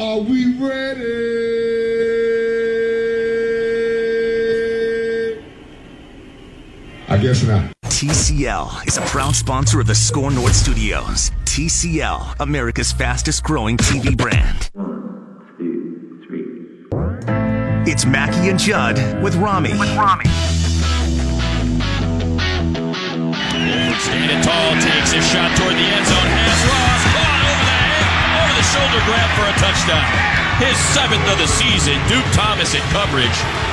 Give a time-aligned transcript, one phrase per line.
[0.00, 1.02] Are we ready?
[7.08, 7.72] I guess not.
[7.86, 11.32] TCL is a proud sponsor of the SKOR North Studios.
[11.46, 14.70] TCL, America's fastest growing TV brand.
[14.74, 17.90] One, two, three.
[17.90, 19.70] It's Mackey and Judd with Rami.
[19.70, 20.26] With Rami.
[23.98, 26.87] Standing tall, takes a shot toward the end zone, has Ross
[28.78, 30.06] shoulder grab for a touchdown.
[30.62, 33.26] His seventh of the season, Duke Thomas in coverage,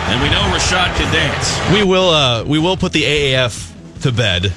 [0.09, 1.57] and we know Rashad can dance.
[1.73, 4.53] We will uh, we will put the AAF to bed.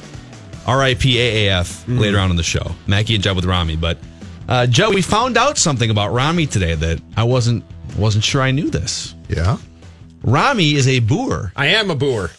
[0.67, 1.15] R.I.P.
[1.17, 1.99] AAF Mm-hmm.
[1.99, 2.73] later on in the show.
[2.87, 3.97] Mackey and Joe with Rami, but
[4.49, 7.65] uh, Joe, we found out something about Rami today that I wasn't
[7.97, 9.15] wasn't sure I knew this.
[9.29, 9.57] Yeah.
[10.23, 11.53] Rami is a boor.
[11.57, 12.31] I am a boor.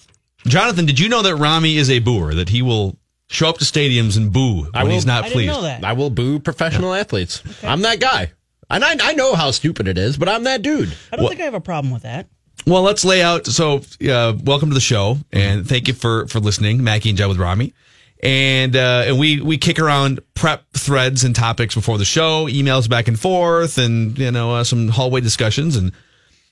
[0.45, 2.35] Jonathan, did you know that Rami is a boor?
[2.35, 2.95] That he will
[3.29, 5.49] show up to stadiums and boo when will- he's not I pleased.
[5.49, 5.83] didn't know that.
[5.85, 7.41] I will boo professional athletes.
[7.63, 8.31] I'm that guy.
[8.71, 10.95] And I, I know how stupid it is, but I'm that dude.
[11.11, 12.27] I don't think I have a problem with that.
[12.67, 13.47] Well, let's lay out.
[13.47, 17.29] So, uh, welcome to the show, and thank you for for listening, Mackey and Joe
[17.29, 17.73] with Rami.
[18.21, 22.89] And uh, and we we kick around prep threads and topics before the show, emails
[22.89, 25.77] back and forth, and you know uh, some hallway discussions.
[25.77, 25.93] And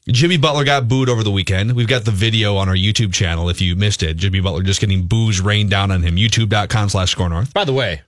[0.07, 1.75] Jimmy Butler got booed over the weekend.
[1.75, 4.15] We've got the video on our YouTube channel if you missed it.
[4.17, 6.15] Jimmy Butler just getting boos rained down on him.
[6.15, 7.53] YouTube.com slash score north.
[7.53, 8.01] By the way,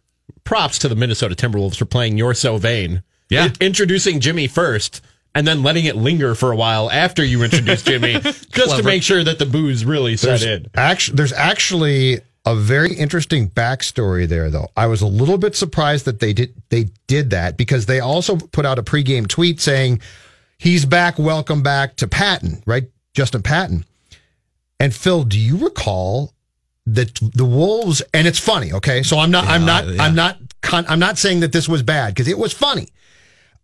[0.44, 3.04] props to the Minnesota Timberwolves for playing You're So Vain.
[3.30, 3.46] Yeah.
[3.46, 5.02] In- introducing Jimmy first
[5.36, 9.04] and then letting it linger for a while after you introduce Jimmy, just to make
[9.04, 10.68] sure that the boos really set There's in.
[10.76, 14.70] actually, there's actually a very interesting backstory there, though.
[14.76, 18.38] I was a little bit surprised that they did they did that because they also
[18.38, 20.02] put out a pregame tweet saying
[20.59, 22.84] he's back, welcome back to Patton, right?
[23.14, 23.86] Justin Patton.
[24.80, 26.34] And Phil, do you recall
[26.86, 28.03] that the Wolves?
[28.14, 29.02] And it's funny, okay?
[29.02, 30.03] So I'm not, I'm not, yeah.
[30.03, 32.90] I'm not, con- I'm not saying that this was bad because it was funny.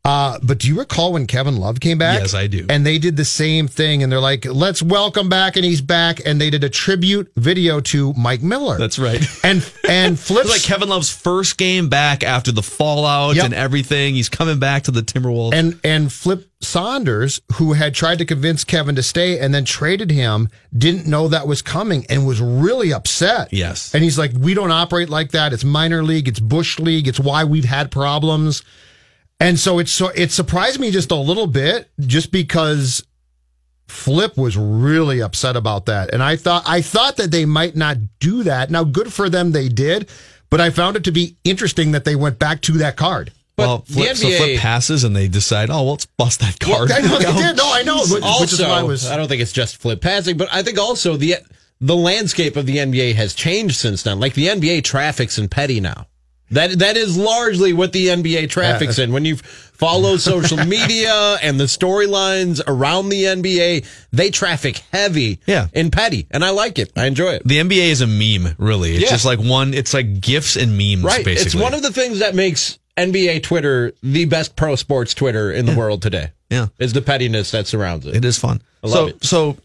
[0.06, 2.20] Uh, but do you recall when Kevin Love came back?
[2.20, 2.68] Yes, I do.
[2.70, 6.22] And they did the same thing, and they're like, "Let's welcome back," and he's back,
[6.24, 8.78] and they did a tribute video to Mike Miller.
[8.78, 9.20] That's right.
[9.44, 13.46] And and flips like Kevin Love's first game back after the fallout Yep.
[13.46, 14.14] and everything.
[14.14, 15.54] He's coming back to the Timberwolves.
[15.56, 20.12] and and Flip Saunders, who had tried to convince Kevin to stay and then traded
[20.12, 23.52] him, didn't know that was coming and was really upset.
[23.52, 23.94] Yes.
[23.96, 25.52] And he's like, "We don't operate like that.
[25.52, 26.28] It's minor league.
[26.28, 27.08] It's bush league.
[27.08, 28.62] It's why we've had problems."
[29.40, 33.06] And so it's so it surprised me just a little bit, just because
[33.88, 36.14] Flip was really upset about that.
[36.14, 38.72] And I thought I thought that they might not do that.
[38.72, 40.10] Now, good for them, they did.
[40.50, 43.32] But I found it to be interesting that they went back to that card.
[43.58, 46.92] well, the flip, so flip passes and they decide, oh, well, let's bust that card.
[46.92, 47.58] I know they did.
[47.58, 47.98] No, I know.
[47.98, 49.08] Which, which is also, why I was.
[49.08, 51.36] I don't think it's just flip passing, but I think also the
[51.82, 54.20] the landscape of the NBA has changed since then.
[54.20, 56.08] Like the NBA traffics in petty now.
[56.52, 59.12] That that is largely what the NBA traffics in.
[59.12, 65.68] When you follow social media and the storylines around the NBA, they traffic heavy Yeah.
[65.74, 66.92] in petty, and I like it.
[66.96, 67.42] I enjoy it.
[67.48, 68.94] The NBA is a meme, really.
[68.96, 69.10] It's Yeah.
[69.10, 69.74] just like one.
[69.74, 71.26] It's like gifs and memes, Right.
[71.26, 71.46] basically.
[71.48, 75.66] It's one of the things that makes NBA Twitter the best pro sports Twitter in
[75.66, 76.30] the world today.
[76.50, 76.68] Yeah.
[76.80, 78.16] Is the pettiness that surrounds it.
[78.16, 78.62] It is fun.
[78.84, 79.24] I so, it.
[79.26, 79.58] so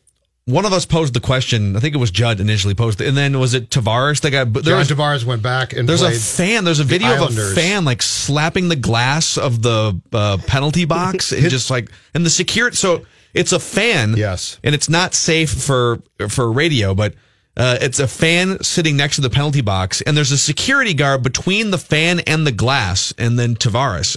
[0.46, 1.76] one of us posed the question.
[1.76, 4.52] I think it was Judd initially posed, it, and then was it Tavares that got?
[4.52, 6.64] There John was, Tavares went back and there's a fan.
[6.64, 11.32] There's a video of a fan like slapping the glass of the uh, penalty box,
[11.32, 12.76] and just like and the security.
[12.76, 14.14] So it's a fan.
[14.16, 14.58] Yes.
[14.64, 17.14] and it's not safe for for radio, but.
[17.56, 21.22] Uh, it's a fan sitting next to the penalty box, and there's a security guard
[21.22, 24.16] between the fan and the glass, and then Tavares.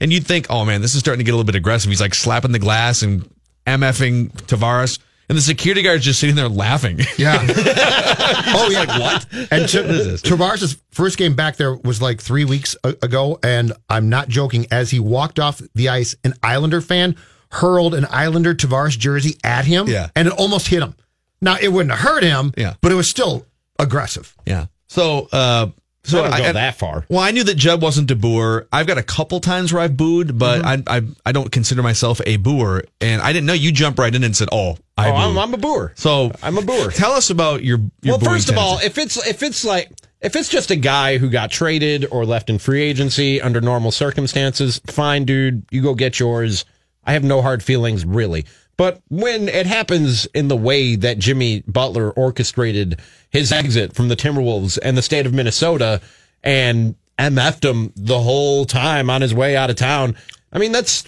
[0.00, 1.90] And you'd think, oh man, this is starting to get a little bit aggressive.
[1.90, 3.30] He's like slapping the glass and
[3.66, 4.98] MFing Tavares.
[5.30, 6.98] And the security guard's just sitting there laughing.
[7.16, 7.38] Yeah.
[7.48, 8.80] oh yeah.
[8.80, 9.26] Like what?
[9.50, 14.28] And T- Tavares' first game back there was like three weeks ago, and I'm not
[14.28, 14.66] joking.
[14.70, 17.16] As he walked off the ice, an Islander fan
[17.52, 20.08] hurled an Islander Tavares jersey at him, Yeah.
[20.14, 20.94] and it almost hit him.
[21.40, 22.74] Now it wouldn't have hurt him, Yeah.
[22.80, 23.46] but it was still
[23.78, 24.34] aggressive.
[24.46, 24.66] Yeah.
[24.88, 25.68] So, uh,
[26.04, 27.04] so I don't go I- that far.
[27.08, 28.66] Well, I knew that Jeb wasn't a booer.
[28.72, 30.88] I've got a couple times where I've booed, but mm-hmm.
[30.88, 34.14] I, I I don't consider myself a booer, and I didn't know you jumped right
[34.14, 35.92] in and said, "Oh, I Oh, boo." I'm, I'm a booer.
[35.96, 36.90] so I'm a booer.
[36.90, 40.36] Tell us about your, your well, first of all, if it's if it's like if
[40.36, 44.80] it's just a guy who got traded or left in free agency under normal circumstances,
[44.86, 46.64] fine, dude, you go get yours.
[47.04, 48.44] I have no hard feelings, really.
[48.80, 52.98] But when it happens in the way that Jimmy Butler orchestrated
[53.28, 56.00] his exit from the Timberwolves and the state of Minnesota
[56.42, 60.16] and MF'd him the whole time on his way out of town,
[60.50, 61.04] I mean, that's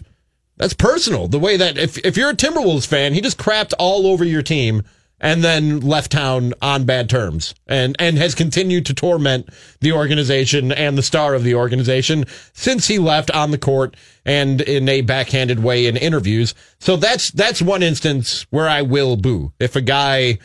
[0.58, 1.28] that's personal.
[1.28, 4.42] The way that if if you're a Timberwolves fan, he just crapped all over your
[4.42, 4.82] team
[5.24, 9.48] and then left town on bad terms and and has continued to torment
[9.80, 13.96] the organization and the star of the organization since he left on the court
[14.26, 16.54] and in a backhanded way in interviews.
[16.80, 20.38] So that's that's one instance where I will boo if a guy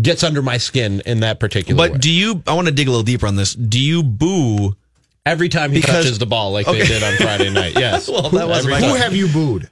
[0.00, 1.88] gets under my skin in that particular way.
[1.90, 2.42] but do you?
[2.46, 3.54] I want to dig a little deeper on this.
[3.54, 4.76] Do you boo?
[5.24, 7.78] Every time he Because- touches the ball like they did on Friday night.
[7.78, 8.08] Yes.
[8.12, 8.90] Well, that was Every my- time.
[8.90, 9.70] Who have you booed?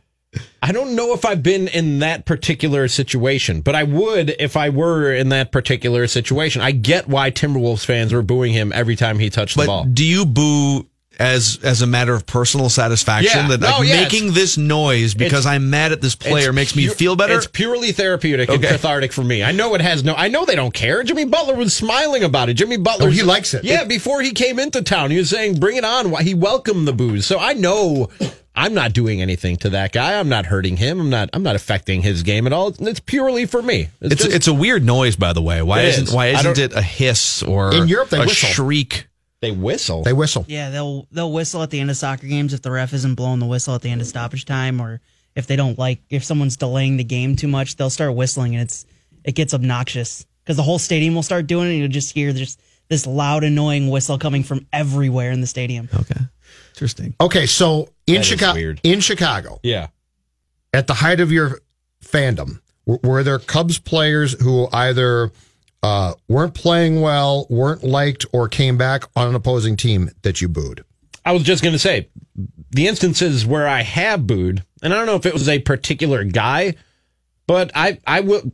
[0.63, 4.69] I don't know if I've been in that particular situation, but I would if I
[4.69, 6.63] were in that particular situation.
[6.63, 9.85] I get why Timberwolves fans were booing him every time he touched the ball.
[9.85, 10.87] do you boo
[11.19, 13.49] as as a matter of personal satisfaction Yeah.
[13.49, 16.55] that No, like, oh, yeah, making this noise because I'm mad at this player It's
[16.55, 17.37] makes me feel better?
[17.37, 19.43] It's purely therapeutic and cathartic for me.
[19.43, 20.15] I know it has no.
[20.15, 21.03] I know they don't care.
[21.03, 22.55] Jimmy Butler was smiling about it.
[22.55, 23.65] Jimmy Butler, Oh, he likes it.
[23.65, 26.87] Yeah, before he came into town, he was saying, "Bring it on." Why He welcomed
[26.87, 27.27] the boos.
[27.27, 28.09] So I know.
[28.55, 30.19] I'm not doing anything to that guy.
[30.19, 31.01] I'm not hurting him.
[31.01, 31.31] I'm not.
[31.33, 32.69] I'm not affecting his game at all.
[32.69, 33.89] It's, it's purely for me.
[34.01, 35.63] It's, It's just- it's a weird noise, by the way.
[35.63, 36.15] Why It isn't is.
[36.15, 38.49] why I isn't don't- it a hiss or In Europe, they a whistle.
[38.51, 39.07] shriek?
[39.41, 40.03] they whistle.
[40.03, 40.45] They whistle.
[40.49, 43.39] Yeah, they'll they'll whistle at the end of soccer games if the ref isn't blowing
[43.39, 45.01] the whistle at the end of stoppage time, or
[45.35, 48.63] if they don't like if someone's delaying the game too much, they'll start whistling and
[48.65, 48.85] it's
[49.25, 51.71] it gets obnoxious because the whole stadium will start doing it.
[51.71, 55.89] and You'll just hear just this loud, annoying whistle coming from everywhere in the stadium.
[55.95, 56.21] Okay,
[56.75, 57.15] interesting.
[57.21, 59.89] Okay, so in Chicago, in Chicago, yeah.
[60.73, 61.61] at the height of your
[62.05, 65.31] fandom, were, were there Cubs players who either
[65.83, 70.49] uh, weren't playing well, weren't liked, or came back on an opposing team that you
[70.49, 70.85] booed?
[71.25, 72.09] I was just going to say
[72.71, 76.25] the instances where I have booed, and I don't know if it was a particular
[76.25, 76.75] guy,
[77.47, 78.51] but I I will.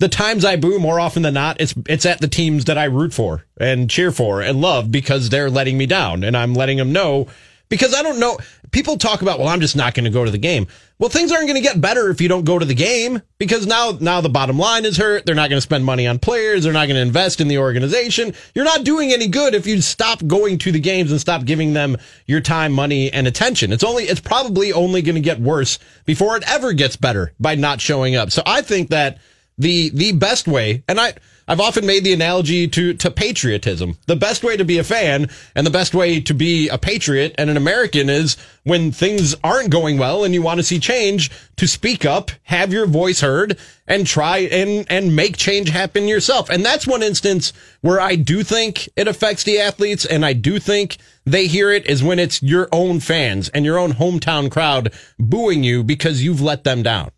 [0.00, 2.84] The times I boo more often than not, it's it's at the teams that I
[2.84, 6.78] root for and cheer for and love because they're letting me down, and I'm letting
[6.78, 7.26] them know
[7.68, 8.38] because I don't know.
[8.70, 10.66] People talk about, well, I'm just not going to go to the game.
[10.98, 13.66] Well, things aren't going to get better if you don't go to the game because
[13.66, 15.24] now now the bottom line is hurt.
[15.24, 16.64] They're not going to spend money on players.
[16.64, 18.34] They're not going to invest in the organization.
[18.54, 21.72] You're not doing any good if you stop going to the games and stop giving
[21.72, 23.72] them your time, money, and attention.
[23.72, 27.54] It's only it's probably only going to get worse before it ever gets better by
[27.54, 28.32] not showing up.
[28.32, 29.18] So I think that
[29.56, 31.14] the the best way, and I
[31.50, 33.96] I've often made the analogy to to patriotism.
[34.04, 37.34] The best way to be a fan and the best way to be a patriot
[37.38, 41.30] and an American is when things aren't going well and you want to see change
[41.56, 46.50] to speak up, have your voice heard, and try and and make change happen yourself.
[46.50, 50.58] And that's one instance where I do think it affects the athletes, and I do
[50.58, 54.92] think they hear it is when it's your own fans and your own hometown crowd
[55.18, 57.10] booing you because you've let them down.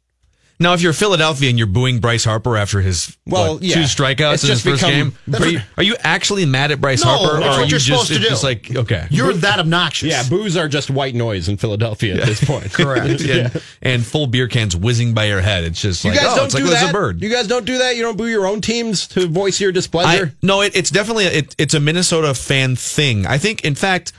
[0.61, 3.77] Now, if you're Philadelphia and you're booing Bryce Harper after his Well, what, yeah.
[3.77, 6.83] two strikeouts It's in his first become- game, are you, are you actually mad at
[6.83, 8.29] Bryce No, Harper, that's or what are you you're just supposed to it's do.
[8.29, 10.11] just like okay, You're that obnoxious.
[10.11, 12.71] Yeah, boos are just white noise in Philadelphia at this point.
[12.75, 13.23] Correct.
[13.23, 15.65] and, and full beer cans whizzing by your head?
[15.65, 16.91] It's just You like guys oh, don't it's like do there's that.
[16.91, 17.23] a bird.
[17.23, 17.97] You guys don't do that.
[17.97, 20.35] You don't boo your own teams to voice your I, displeasure.
[20.43, 23.27] no, it, it's definitely a, it, it's a Minnesota fan thing.
[23.27, 24.13] I think, in fact,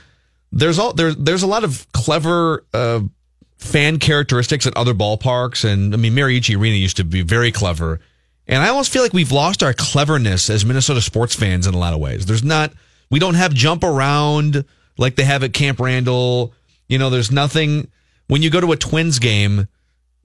[0.50, 3.00] there's all there, there's a lot of clever uh,
[3.62, 8.00] fan characteristics at other ballparks, and I mean, Mariucci Arena used to be very clever,
[8.46, 11.78] and I almost feel like we've lost our cleverness as Minnesota sports fans in a
[11.78, 12.26] lot of ways.
[12.26, 12.72] There's not,
[13.10, 14.64] we don't have jump around
[14.98, 16.52] like they have at Camp Randall.
[16.88, 17.88] You know, there's nothing
[18.26, 19.68] when you go to a Twins game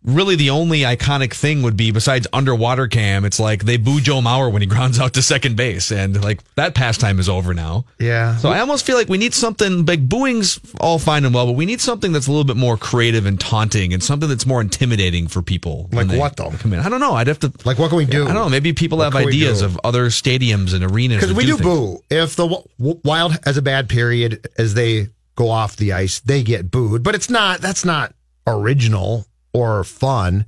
[0.04, 4.22] really the only iconic thing would be besides underwater cam it's like they boo joe
[4.22, 7.84] mauer when he grounds out to second base and like that pastime is over now
[8.00, 8.38] Yeah.
[8.38, 11.54] so i almost feel like we need something like booing's all fine and well but
[11.54, 14.62] we need something that's a little bit more creative and taunting and something that's more
[14.62, 16.52] intimidating for people Like what, though?
[16.52, 18.24] come in i don't know i'd have to Like, what can we do?
[18.24, 21.46] i don't know maybe people What have ideas of other stadiums and arenas Because we
[21.46, 21.62] do things.
[21.68, 22.00] boo.
[22.10, 26.72] If the Wild has a bad period as they go off the ice, they get
[26.72, 27.04] booed.
[27.04, 27.60] But it's not.
[27.62, 28.14] That's not
[28.46, 29.26] original
[29.58, 30.46] or fun.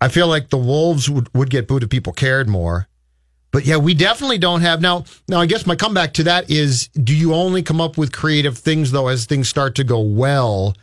[0.00, 2.88] I feel like the Wolves would, would get booed if people cared more.
[3.50, 5.04] But yeah, we definitely don't have now.
[5.28, 8.58] Now, I guess my comeback to that is: Do you only come up with creative
[8.58, 10.74] things though as things start to go well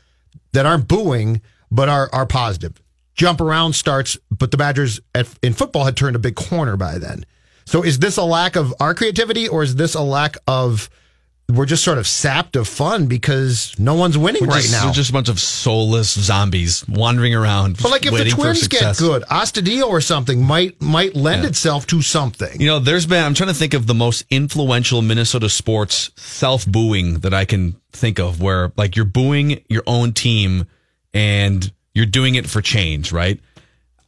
[0.54, 2.82] that aren't booing but are are positive?
[3.14, 6.98] Jump around starts, but the Badgers at, in football had turned a big corner by
[6.98, 7.26] then.
[7.66, 10.90] So is this a lack of our creativity, or is this a lack of
[11.50, 14.88] we're just sort of sapped of fun because no one's winning We're right just, now?
[14.88, 17.78] we're just a bunch of soulless zombies wandering around.
[17.82, 21.50] But like if the Twins get good, Astadio or something might might lend Yeah.
[21.50, 22.60] itself to something.
[22.62, 26.66] You know, there's been, I'm trying to think of the most influential Minnesota sports self
[26.66, 30.68] booing that I can think of where like you're booing your own team
[31.14, 33.40] and you're doing it for change, right?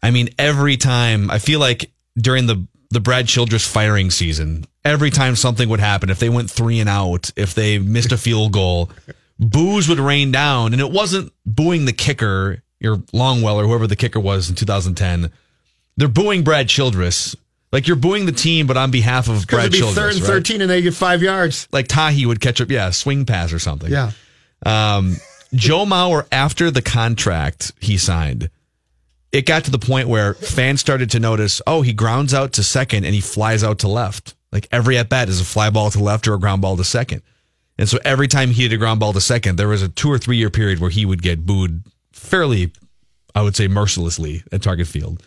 [0.02, 5.10] I mean, every time I feel like during the, the Brad Childress firing season, every
[5.10, 8.52] time something would happen, if they went three and out, if they missed a field
[8.54, 8.90] goal,
[9.40, 10.74] boos would rain down.
[10.74, 15.32] And it wasn't booing the kicker, Ryan Longwell or whoever the kicker was in 2010
[15.98, 17.36] they're booing Brad Childress.
[17.72, 19.96] Like you're booing the team, but on behalf of Brad it'd be Childress.
[19.96, 20.28] third and right?
[20.28, 21.68] thirteen, and they get five yards.
[21.72, 23.92] Like Tahi would catch up, yeah, swing pass or something.
[23.92, 24.12] Yeah.
[24.66, 25.16] Um,
[25.56, 28.50] Joe Mauer, after the contract he signed,
[29.32, 32.64] it got to the point where fans started to notice, oh, he grounds out to
[32.64, 34.36] second and he flies out to left.
[34.54, 36.84] Like every at bat is a fly ball to left or a ground ball to
[36.86, 37.24] second.
[37.78, 40.10] And so every time he hit a ground ball to second, there was a two
[40.12, 42.72] or three year period where he would get booed fairly,
[43.34, 45.24] I would say, mercilessly at Target Field.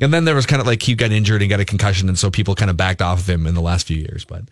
[0.00, 2.16] And then there was kind of like he got injured and got a concussion, and
[2.16, 4.24] so people kind of backed off of him in the last few years.
[4.24, 4.42] But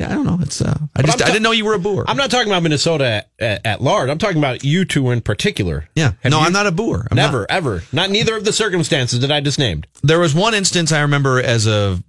[0.00, 0.38] yeah, I don't know.
[0.40, 2.04] It's uh, I just I'm I didn't know you were a booer.
[2.08, 4.08] I'm not talking about Minnesota at, at, at large.
[4.08, 5.86] I'm talking about you two in particular.
[5.94, 6.12] Yeah.
[6.22, 7.06] Have no, you- I'm not a booer.
[7.10, 7.50] I'm never, not.
[7.50, 7.82] ever.
[7.92, 9.86] Not neither of the circumstances that I just named.
[10.02, 12.02] There was one instance I remember as a,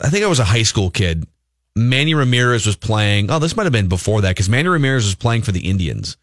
[0.00, 1.26] I think I was a high school kid.
[1.74, 3.30] Manny Ramirez was playing.
[3.30, 6.16] Oh, this might have been before that because Manny Ramirez was playing for the Indians,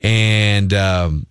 [0.00, 1.26] and um,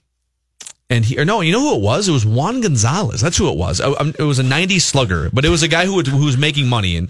[0.89, 2.07] and he or no, you know who it was?
[2.07, 3.21] It was Juan Gonzalez.
[3.21, 3.81] That's who it was.
[3.81, 6.25] Oh, um, It was a '90s slugger, but it was a guy who would, who
[6.25, 6.95] was making money.
[6.97, 7.09] And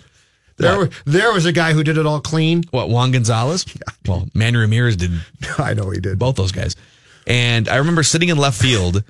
[0.58, 2.64] There, were- there was a guy who did it all clean.
[2.72, 3.66] what Juan Gonzalez?
[4.08, 5.12] Well, Manny Ramirez did
[5.60, 6.18] I know he did.
[6.18, 6.76] both those guys.
[7.28, 9.04] And I remember sitting in left field,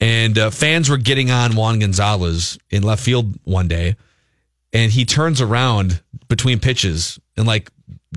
[0.00, 3.94] and uh, fans were getting on Juan Gonzalez in left field one day,
[4.74, 7.70] and he turns around between pitches and like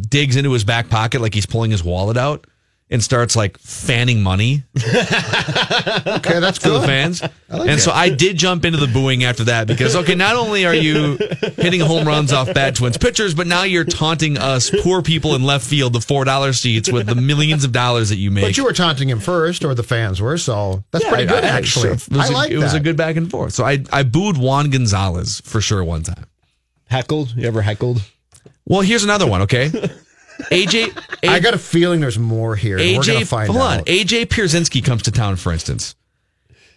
[0.10, 2.46] digs into his back pocket like he's pulling his wallet out
[2.90, 6.86] and starts like fanning money Okay, that's to the good.
[6.86, 7.22] fans.
[7.50, 10.74] and so I did jump into the booing after that because okay, not only are
[10.74, 11.18] you
[11.58, 15.44] hitting home runs off bad Twins pitchers, but now you're taunting us poor people in
[15.44, 18.44] left field, the four dollar seats with the millions of dollars that you make.
[18.46, 21.28] But you were taunting him first, or the fans were, so that's Yeah, pretty I-
[21.28, 21.90] good, I- actually.
[21.90, 23.54] It was, I a, like it was a good back and forth.
[23.54, 26.26] So I I booed Juan Gonzalez for sure one time.
[26.90, 27.34] Heckled?
[27.36, 28.02] You ever heckled?
[28.66, 29.42] Well, here's another one.
[29.44, 29.70] Okay,
[30.52, 30.98] AJ.
[31.28, 32.78] I got a feeling there's more here.
[32.78, 33.14] and we're AJ.
[33.14, 33.80] gonna find hold on.
[33.86, 35.96] AJ Pierzynski comes to town, for instance.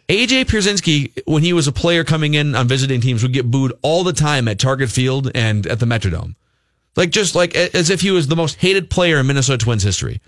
[0.09, 3.73] AJ Pierzynski, when he was a player coming in on visiting teams, would get booed
[3.83, 6.35] all the time at Target Field and at the Metrodome,
[6.97, 10.21] like just like as if he was the most hated player in Minnesota Twins history.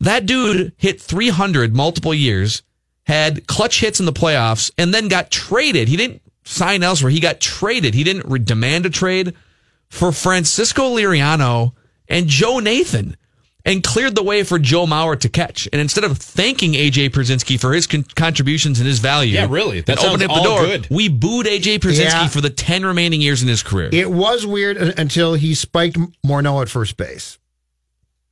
[0.00, 2.62] That dude hit 300 multiple years,
[3.06, 5.88] had clutch hits in the playoffs, and then got traded.
[5.88, 7.10] He didn't sign elsewhere.
[7.10, 7.94] He got traded.
[7.94, 9.34] He didn't re- demand a trade
[9.88, 11.72] for Francisco Liriano
[12.08, 13.16] and Joe Nathan
[13.66, 15.66] and cleared the way for Joe Mauer to catch.
[15.72, 19.80] And instead of thanking AJ Pierzynski for his con- contributions and his value, Yeah, really.
[19.80, 20.86] That and opening up the door, good.
[20.90, 22.28] we booed AJ Pierzynski Yeah.
[22.28, 23.88] for the 10 remaining years in his career.
[23.90, 25.96] It was weird until he spiked
[26.26, 27.38] Morneau at first base.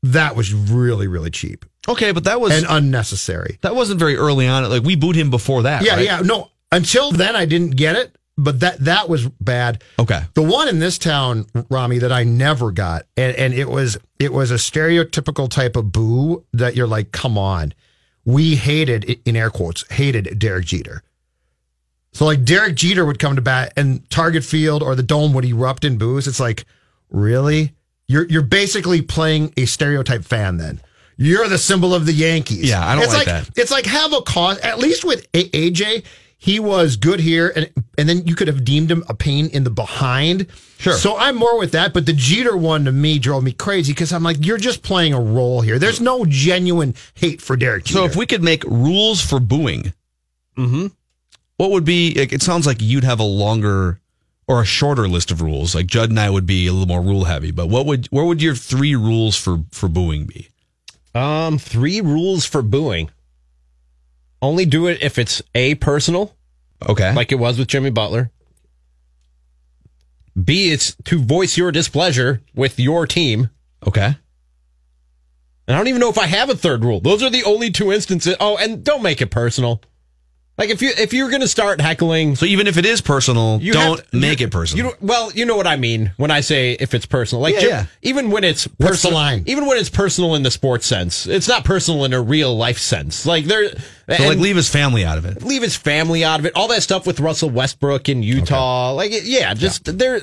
[0.02, 3.58] That was really, really cheap okay, but that was and unnecessary.
[3.62, 4.68] that wasn't very early on.
[4.68, 5.84] Like we booed him before that.
[5.84, 6.04] Yeah, right?
[6.04, 6.20] yeah.
[6.20, 9.82] No, until then I didn't get it, but that that was bad.
[9.98, 10.22] Okay.
[10.34, 14.32] The one in this town, Rami, that I never got, and, and it was it
[14.32, 17.74] was a stereotypical type of boo that you're like, come on.
[18.24, 21.02] We hated in air quotes, hated Derek Jeter.
[22.12, 25.44] So like Derek Jeter would come to bat and Target Field or the dome would
[25.44, 26.26] erupt in boos.
[26.26, 26.64] It's like,
[27.10, 27.74] really?
[28.06, 30.80] You're you're basically playing a stereotype fan then.
[31.16, 32.68] You're the symbol of the Yankees.
[32.68, 33.48] Yeah, I don't it's like that.
[33.56, 34.58] It's like have a cause.
[34.58, 36.04] At least with a- AJ,
[36.42, 39.62] he was good here, and and then you could have deemed him a pain in
[39.62, 40.48] the behind.
[40.78, 40.94] Sure.
[40.94, 44.12] So I'm more with that, but the Jeter one to me drove me crazy because
[44.12, 45.78] I'm like, you're just playing a role here.
[45.78, 47.98] There's no genuine hate for Derek Jeter.
[48.00, 49.92] So if we could make rules for booing,
[50.58, 50.88] Mm-hmm.
[51.58, 52.12] what would be?
[52.14, 54.00] Like, it sounds like you'd have a longer
[54.48, 55.74] or a shorter list of rules.
[55.76, 57.52] Like Judd and I would be a little more rule heavy.
[57.52, 60.48] But what would what would your three rules for for booing be?
[61.14, 63.10] Um, three rules for booing.
[64.42, 66.34] Only do it if it's A, personal,
[66.88, 67.14] Okay.
[67.14, 68.30] like it was with Jimmy Butler.
[70.42, 73.50] B, it's to voice your displeasure with your team.
[73.86, 74.16] okay.
[75.68, 77.00] And I don't even know if I have a third rule.
[77.00, 78.34] Those are the only two instances.
[78.40, 79.80] Oh, and don't make it personal.
[80.58, 83.58] Like if you if you're going to start heckling, So even if it is personal,
[83.62, 84.86] You don't have- make you- it personal.
[84.86, 87.40] You well, you know what I mean when I say if it's personal.
[87.42, 87.86] Like Yeah, yeah.
[88.02, 89.44] even when it's personal, line?
[89.46, 92.78] even when it's personal in the sports sense, it's not personal in a real life
[92.78, 93.24] sense.
[93.24, 95.42] Like there, so like leave his family out of it.
[95.42, 96.52] leave his family out of it.
[96.54, 100.20] All that stuff with Russell Westbrook in Utah, like yeah, just there.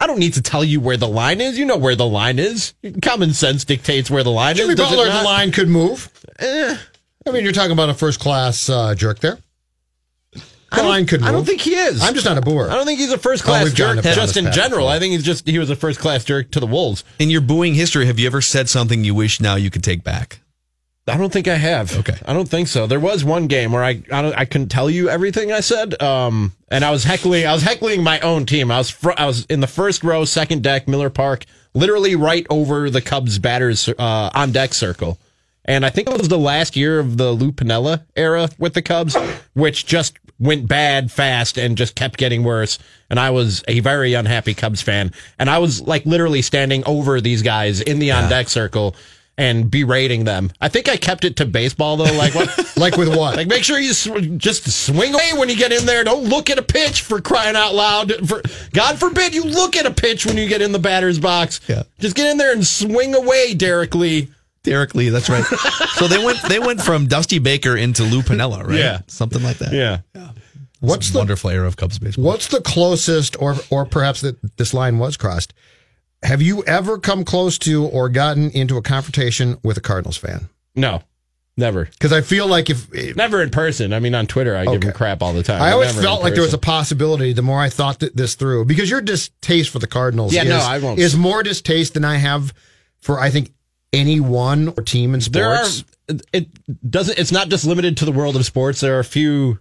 [0.00, 1.58] I don't need to tell you where the line is.
[1.58, 2.72] You know where the line is.
[3.02, 4.80] Common sense dictates where the line Jimmy is.
[4.80, 6.08] it Butler, the line could move.
[6.40, 6.78] I
[7.30, 9.38] mean, you're talking about a first class uh, jerk there.
[10.70, 11.28] The I don't- could move.
[11.28, 12.00] I don't think he is.
[12.02, 12.70] I'm just not a boor.
[12.70, 14.86] I don't think he's a first Oh, class we've jerk just in general.
[14.88, 17.02] I think he's just he was a first class jerk to the Wolves.
[17.18, 20.04] In your booing history, have you ever said something you wish now you could take
[20.04, 20.40] back?
[21.08, 21.98] I don't think I have.
[21.98, 22.16] Okay.
[22.24, 22.86] I don't think so.
[22.86, 26.00] There was one game where I I, don't, I couldn't tell you everything I said.
[26.00, 27.46] Um, and I was heckling.
[27.46, 28.70] I was heckling my own team.
[28.70, 32.46] I was fr- I was in the first row, second deck, Miller Park, literally right
[32.48, 35.18] over the Cubs batters uh, on deck circle.
[35.64, 38.82] And I think it was the last year of the Lou Piniella era with the
[38.82, 39.16] Cubs,
[39.54, 42.78] which just went bad fast and just kept getting worse.
[43.10, 45.12] And I was a very unhappy Cubs fan.
[45.38, 48.96] And I was like literally standing over these guys in the on deck circle
[49.36, 50.50] and berating them.
[50.60, 52.12] I think I kept it to baseball though.
[52.16, 52.50] Like what?
[52.80, 53.36] Like with what?
[53.36, 56.02] Like make sure you sw- just swing away when you get in there.
[56.02, 58.10] Don't look at a pitch for crying out loud.
[58.26, 58.40] For
[58.72, 61.60] God forbid you look at a pitch when you get in the batter's box.
[61.68, 61.82] Yeah.
[61.98, 64.30] Just get in there and swing away, Derrek Lee.
[64.62, 65.44] Derrek Lee, that's right.
[65.94, 68.78] so they went they went from Dusty Baker into Lou Piniella, right?
[68.78, 69.00] Yeah.
[69.06, 69.72] something like that.
[69.72, 69.98] Yeah.
[70.80, 72.24] what's It's the wonderful era of Cubs baseball.
[72.24, 75.54] what's the closest, or or perhaps that this line was crossed?
[76.22, 80.50] Have you ever come close to or gotten into a confrontation with a Cardinals fan?
[80.74, 81.02] No.
[81.56, 81.86] Never.
[81.86, 83.92] Because I feel like if Never in person.
[83.92, 84.88] I mean, on Twitter, I give Okay.
[84.88, 85.60] him crap all the time.
[85.60, 87.32] I always felt like there was a possibility.
[87.34, 90.48] The more I thought th- this through, because your distaste for the Cardinals, Yeah, is,
[90.48, 92.54] no, I won't- is more distaste than I have
[93.02, 93.52] for I think
[93.92, 95.32] any one or team in sports?
[95.32, 95.64] There are.
[95.64, 96.22] sports.
[96.32, 97.18] It doesn't.
[97.18, 98.80] It's not just limited to the world of sports.
[98.80, 99.58] There are a few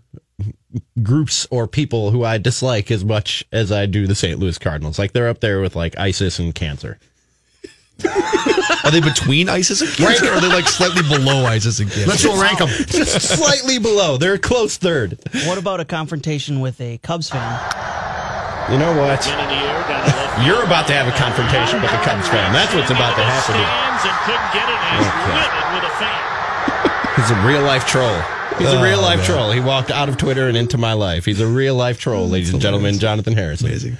[1.03, 4.39] groups or people who I dislike as much as I do the St.
[4.39, 4.98] Louis Cardinals.
[4.98, 6.98] Like they're up there with like ISIS and cancer.
[8.86, 10.25] Are they between ISIS and cancer?
[10.31, 12.07] or are they like slightly below ISIS and cancer?
[12.07, 12.67] Let's go rank them.
[12.88, 14.15] Just slightly below.
[14.15, 15.19] They're a close third.
[15.45, 17.59] What about a confrontation with a Cubs fan?
[18.72, 19.27] You know what?
[20.09, 22.27] In the air, down the left You're about to have a confrontation with the Cubs
[22.27, 22.51] fan.
[22.53, 23.55] That's what's about to happen.
[23.55, 23.69] here.
[23.69, 24.79] stands and couldn't get it.
[24.79, 25.45] and He's oh, Okay.
[25.45, 27.22] a.
[27.22, 28.22] He's a real life troll.
[28.57, 29.25] He's a Oh, real life man.
[29.27, 29.51] troll.
[29.51, 31.25] He walked out of Twitter and into my life.
[31.25, 32.98] He's a real life troll, ladies and gentlemen.
[33.00, 33.67] Jonathan Harrison.
[33.67, 33.98] Amazing.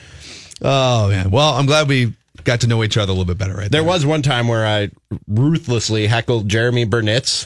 [0.62, 1.32] Oh man.
[1.32, 3.82] Well, I'm glad we got to know each other a little bit better right There
[3.82, 3.84] there.
[3.90, 4.90] was one time where I
[5.28, 7.46] ruthlessly heckled Jeromy Burnitz.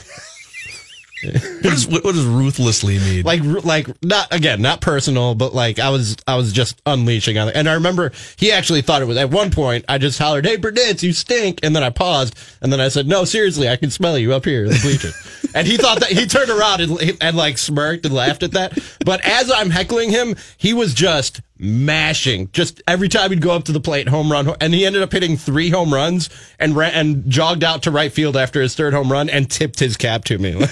[1.31, 3.23] What does, what does ruthlessly mean?
[3.23, 7.49] like like not again not personal but like i was i was just unleashing on
[7.49, 7.55] it.
[7.55, 10.57] And i remember he actually thought it was at one point i just hollered hey
[10.57, 11.59] Burnitz, you stink.
[11.63, 14.45] And then i paused and then i said no seriously i can smell you up
[14.45, 15.15] here in the bleachers.
[15.55, 18.75] And he thought that he turned around and, and like smirked and laughed at that.
[19.05, 23.63] But as i'm heckling him he was just mashing just every time he'd go up
[23.65, 26.91] to the plate home run and he ended up hitting three home runs and ran
[26.93, 30.23] and jogged out to right field after his third home run and tipped his cap
[30.25, 30.51] to me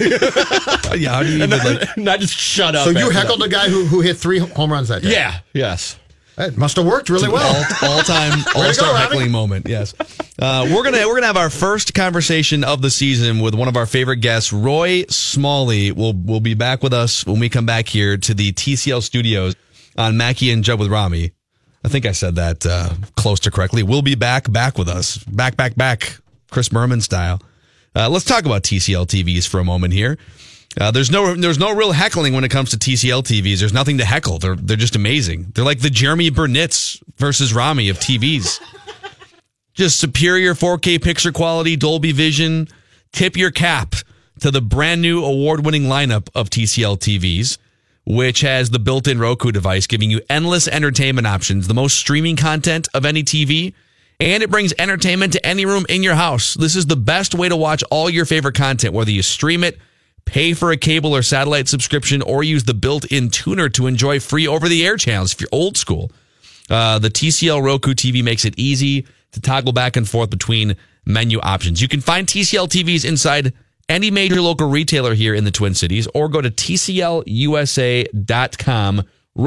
[0.96, 1.96] yeah, how do you even like?
[1.96, 2.84] and I just shut up.
[2.84, 3.46] So you heckled that.
[3.46, 5.12] a guy who, who hit three home runs that day.
[5.12, 5.38] Yeah.
[5.52, 5.98] Yes.
[6.38, 7.64] It must have worked really well.
[7.82, 9.68] all, all time all star heckling moment.
[9.68, 9.94] Yes,
[10.38, 13.76] uh, we're gonna we're gonna have our first conversation of the season with one of
[13.76, 15.92] our favorite guests, Roy Smalley.
[15.92, 19.54] will will be back with us when we come back here to the TCL studios
[19.96, 21.32] on Mackey and Judd with Rami.
[21.84, 23.82] I think I said that uh, close to correctly.
[23.82, 26.18] We'll be back back with us, back back back,
[26.50, 27.40] Chris Berman style.
[27.94, 30.16] Uh, let's talk about TCL TVs for a moment here.
[30.80, 33.58] Uh, there's no there's no real heckling when it comes to TCL TVs.
[33.58, 34.38] There's nothing to heckle.
[34.38, 35.52] They're they're just amazing.
[35.54, 38.60] They're like the Jeromy Burnitz versus Rami of TVs.
[39.74, 42.68] just superior 4K picture quality, Dolby Vision.
[43.12, 43.94] Tip your cap
[44.40, 47.58] to the brand new award-winning lineup of TCL TVs,
[48.04, 52.88] which has the built-in Roku device giving you endless entertainment options, the most streaming content
[52.94, 53.74] of any TV,
[54.18, 56.54] and it brings entertainment to any room in your house.
[56.54, 59.78] This is the best way to watch all your favorite content, whether you stream it,
[60.24, 64.46] pay for a cable or satellite subscription, or use the built-in tuner to enjoy free
[64.46, 66.10] over-the-air channels if you're old school.
[66.70, 71.40] Uh, the TCL Roku TV makes it easy to toggle back and forth between menu
[71.40, 71.82] options.
[71.82, 73.52] You can find TCL TVs inside
[73.88, 77.22] any major local retailer here in the Twin Cities or go to TCLUSA.com.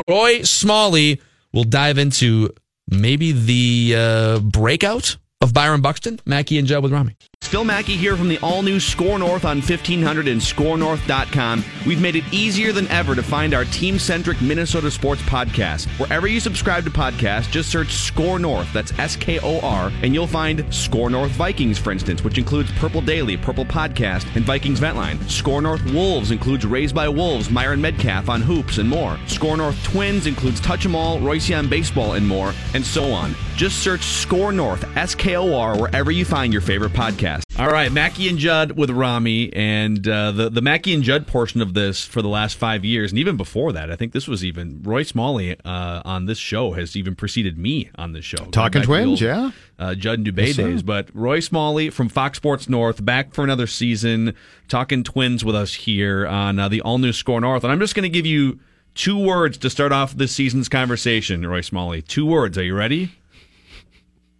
[0.07, 1.21] Roy Smalley
[1.53, 2.49] will dive into
[2.87, 7.15] maybe the uh, breakout of Byron Buxton, Mackey and Judd with Rami.
[7.47, 11.63] Phil Mackey here from the all new SKOR North on 1500 and skornorth.com.
[11.85, 15.87] We've made it easier than ever to find our team centric Minnesota sports podcast.
[15.99, 20.13] Wherever you subscribe to podcasts, just search SKOR North, that's S K O R, and
[20.13, 24.79] you'll find SKOR North Vikings, for instance, which includes Purple Daily, Purple Podcast, and Vikings
[24.79, 25.17] Ventline.
[25.29, 29.17] SKOR North Wolves includes Raised by Wolves, Myron Medcalf on hoops, and more.
[29.27, 33.35] SKOR North Twins includes Touch 'em All, Royce on Baseball, and more, and so on.
[33.55, 37.34] Just search SKOR North, S K O R, wherever you find your favorite podcast.
[37.57, 41.61] All right, Mackey and Judd with Rami, and uh, the the Mackey and Judd portion
[41.61, 44.43] of this for the last five years, and even before that, I think this was
[44.43, 48.37] even Roy Smalley uh, on this show has even preceded me on this show.
[48.45, 49.51] Talking back to the Twins, old, yeah.
[49.79, 50.67] uh, Judd and Dubé Yes, sir.
[50.69, 50.83] days.
[50.83, 54.35] But Roy Smalley from Fox Sports North back for another season,
[54.67, 57.95] talking Twins with us here on uh, the all new SKOR North, and I'm just
[57.95, 58.59] going to give you
[58.95, 61.45] two words to start off this season's conversation.
[61.47, 62.57] Roy Smalley, two words.
[62.57, 63.11] Are you ready?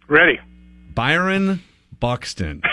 [0.08, 0.38] Ready.
[0.94, 1.62] Byron
[2.00, 2.62] Buxton.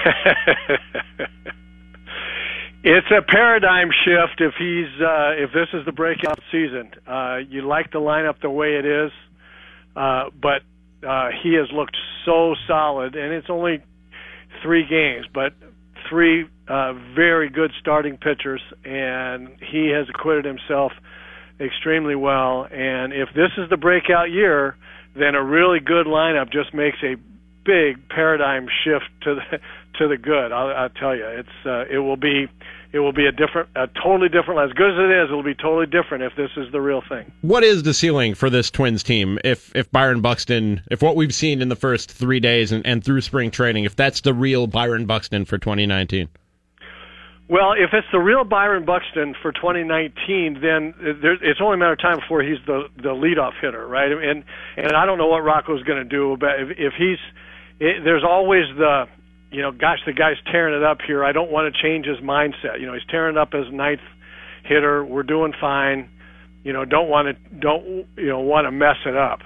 [2.85, 6.91] It's a paradigm shift if he's uh, if this is the breakout season.
[7.07, 9.11] Uh, you like the lineup the way it is,
[9.95, 10.63] uh, but
[11.07, 13.81] uh, he has looked so solid, and it's only
[14.61, 15.53] three games, but
[16.09, 20.91] three uh, very good starting pitchers, and he has acquitted himself
[21.61, 22.67] extremely well.
[22.69, 24.75] And if this is the breakout year,
[25.15, 27.15] then a really good lineup just makes a
[27.65, 29.59] big paradigm shift to the
[29.99, 30.51] to the good.
[30.51, 32.47] I'll, I'll tell you, it's uh, it will be
[32.93, 34.61] it will be a different, a totally different.
[34.61, 37.01] As good as it is, it will be totally different if this is the real
[37.09, 37.31] thing.
[37.41, 39.39] What is the ceiling for this Twins team?
[39.43, 43.03] If if Byron Buxton, if what we've seen in the first three days and, and
[43.03, 46.29] through spring training, if that's the real Byron Buxton for 2019.
[47.49, 51.91] Well, if it's the real Byron Buxton for 2019, then there, it's only a matter
[51.91, 54.11] of time before he's the the leadoff hitter, right?
[54.11, 54.43] And
[54.77, 57.17] and I don't know what Rocco's going to do, but if, if he's,
[57.79, 59.05] it, there's always the,
[59.51, 61.23] you know, gosh, the guy's tearing it up here.
[61.23, 62.79] I don't want to change his mindset.
[62.79, 64.01] You know, he's tearing up as ninth
[64.63, 65.03] hitter.
[65.03, 66.09] We're doing fine.
[66.63, 69.39] You know, don't want to don't you know want to mess it up.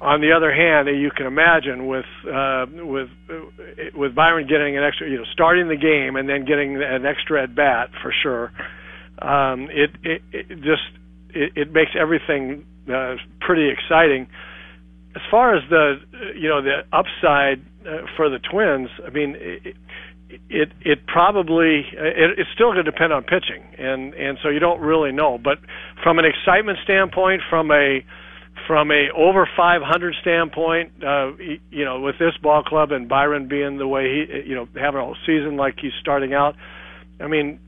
[0.00, 4.82] On the other hand, you can imagine with uh, with uh, with Byron getting an
[4.82, 8.52] extra, you know, starting the game and then getting an extra at bat for sure.
[9.20, 10.82] Um, it, it it just
[11.30, 14.26] it, it makes everything uh, pretty exciting.
[15.14, 15.96] As far as the
[16.36, 19.36] you know the upside uh, for the Twins, I mean.
[19.38, 19.76] It,
[20.48, 24.60] it it probably it, it's still going to depend on pitching and and so you
[24.60, 25.58] don't really know but
[26.02, 28.02] from an excitement standpoint from a
[28.66, 31.32] from a over 500 standpoint, uh,
[31.70, 35.00] you know, with this ball club and Byron being the way he, you know, having
[35.00, 36.54] a whole season like he's starting out,
[37.20, 37.58] I mean,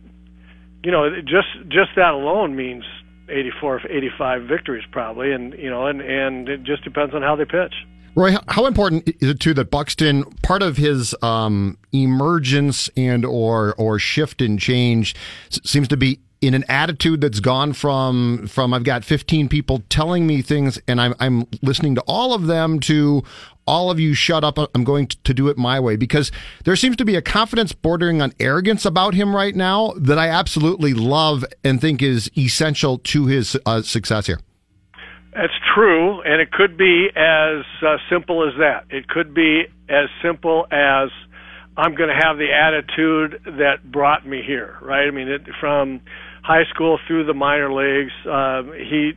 [0.82, 2.84] you know, just just that alone means
[3.28, 7.44] 84, 85 victories probably, and you know, and and it just depends on how they
[7.44, 7.74] pitch.
[8.16, 13.74] Roy, how important is it too that Buxton part of his um, emergence and or
[13.76, 15.16] or shift and change
[15.50, 20.26] seems to be in an attitude that's gone from from I've got 15 people telling
[20.26, 23.22] me things and I'm I'm listening to all of them to
[23.66, 26.30] all of you shut up I'm going to do it my way because
[26.64, 30.28] there seems to be a confidence bordering on arrogance about him right now that I
[30.28, 34.40] absolutely love and think is essential to his uh, success here.
[35.34, 38.84] That's true, and it could be as uh, simple as that.
[38.90, 41.10] It could be as simple as
[41.76, 45.08] I'm going to have the attitude that brought me here, right?
[45.08, 46.02] I mean, it, from
[46.44, 49.14] high school through the minor leagues, um, he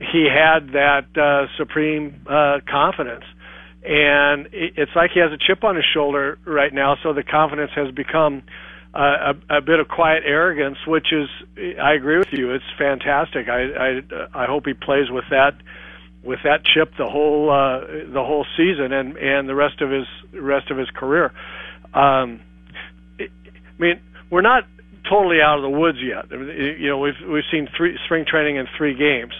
[0.00, 3.24] he had that uh, supreme uh, confidence,
[3.84, 6.96] and it's like he has a chip on his shoulder right now.
[7.02, 8.42] So the confidence has become
[8.94, 11.28] uh, a, a bit of quiet arrogance, which is,
[11.80, 12.52] I agree with you.
[12.52, 13.48] It's fantastic.
[13.48, 15.54] I I, I hope he plays with that
[16.22, 17.80] with that chip the whole uh,
[18.12, 21.32] the whole season and and the rest of his rest of his career.
[21.94, 22.40] Um,
[23.20, 23.28] I
[23.78, 24.64] mean, we're not
[25.08, 26.30] totally out of the woods yet.
[26.30, 29.34] You know, we've we've seen three spring training in three games,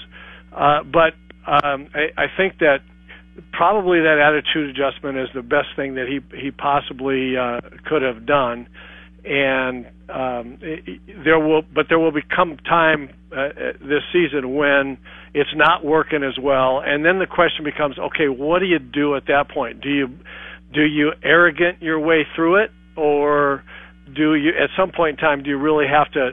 [0.53, 1.15] uh, but
[1.47, 2.83] um, I, I think that
[3.53, 8.27] probably that attitude adjustment is the best thing that he he possibly uh, could have
[8.27, 8.69] done,
[9.25, 14.99] and um, it, there will but there will become time uh, uh, this season when
[15.35, 19.15] it's not working as well, and then the question becomes, okay, what do you do
[19.17, 19.81] at that point?
[19.81, 20.09] Do you
[20.73, 23.63] do you arrogant your way through it, or
[24.15, 26.31] do you at some point in time do you really have to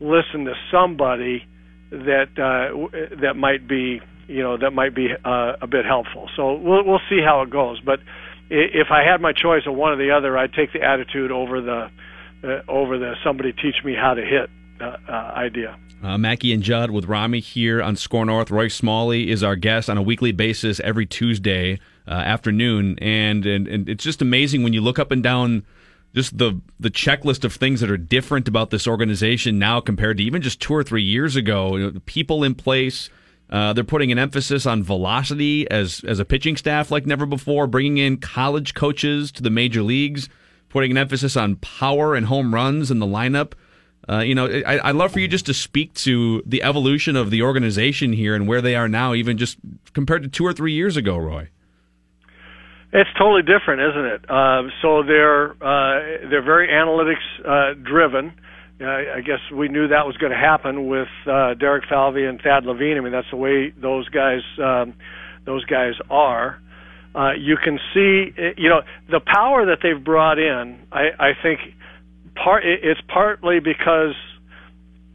[0.00, 1.46] listen to somebody
[1.90, 6.28] that uh, that might be you know that might be uh, a bit helpful.
[6.36, 7.80] So we'll we'll see how it goes.
[7.80, 8.00] But
[8.50, 11.60] if I had my choice of one or the other, I'd take the attitude over
[11.60, 11.90] the
[12.42, 15.78] uh, over the somebody teach me how to hit uh, uh, idea.
[16.02, 18.50] Uh, Mackey and Judd with Rami here on SKOR North.
[18.50, 23.66] Roy Smalley is our guest on a weekly basis every Tuesday uh, afternoon, and, and
[23.66, 25.64] and it's just amazing when you look up and down
[26.14, 30.22] just the the checklist of things that are different about this organization now compared to
[30.22, 31.76] even just two or three years ago.
[31.76, 33.08] You know, people in place.
[33.54, 37.68] Uh, they're putting an emphasis on velocity as as a pitching staff like never before,
[37.68, 40.28] bringing in college coaches to the major leagues,
[40.70, 43.52] putting an emphasis on power and home runs in the lineup.
[44.10, 47.30] Uh, you know, I, I'd love for you just to speak to the evolution of
[47.30, 49.56] the organization here and where they are now, even just
[49.92, 51.48] compared to two or three years ago, Roy.
[52.92, 54.24] It's totally different, isn't it?
[54.28, 58.32] Uh, so they're uh, they're very analytics uh, driven.
[58.80, 62.64] I guess we knew that was going to happen with uh, Derek Falvey and Thad
[62.64, 62.96] Levine.
[62.96, 64.94] I mean, that's the way those guys um,
[65.46, 66.60] those guys are.
[67.14, 70.80] Uh, you can see, you know, the power that they've brought in.
[70.90, 71.60] I, I think
[72.34, 74.14] part it's partly because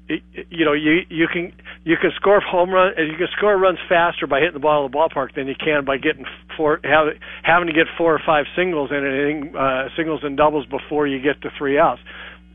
[0.07, 1.51] you know you you can
[1.83, 4.91] you can score home run you can score runs faster by hitting the ball in
[4.91, 6.25] the ballpark than you can by getting
[6.57, 7.07] four have,
[7.43, 11.41] having to get four or five singles and uh, singles and doubles before you get
[11.41, 12.01] to three outs.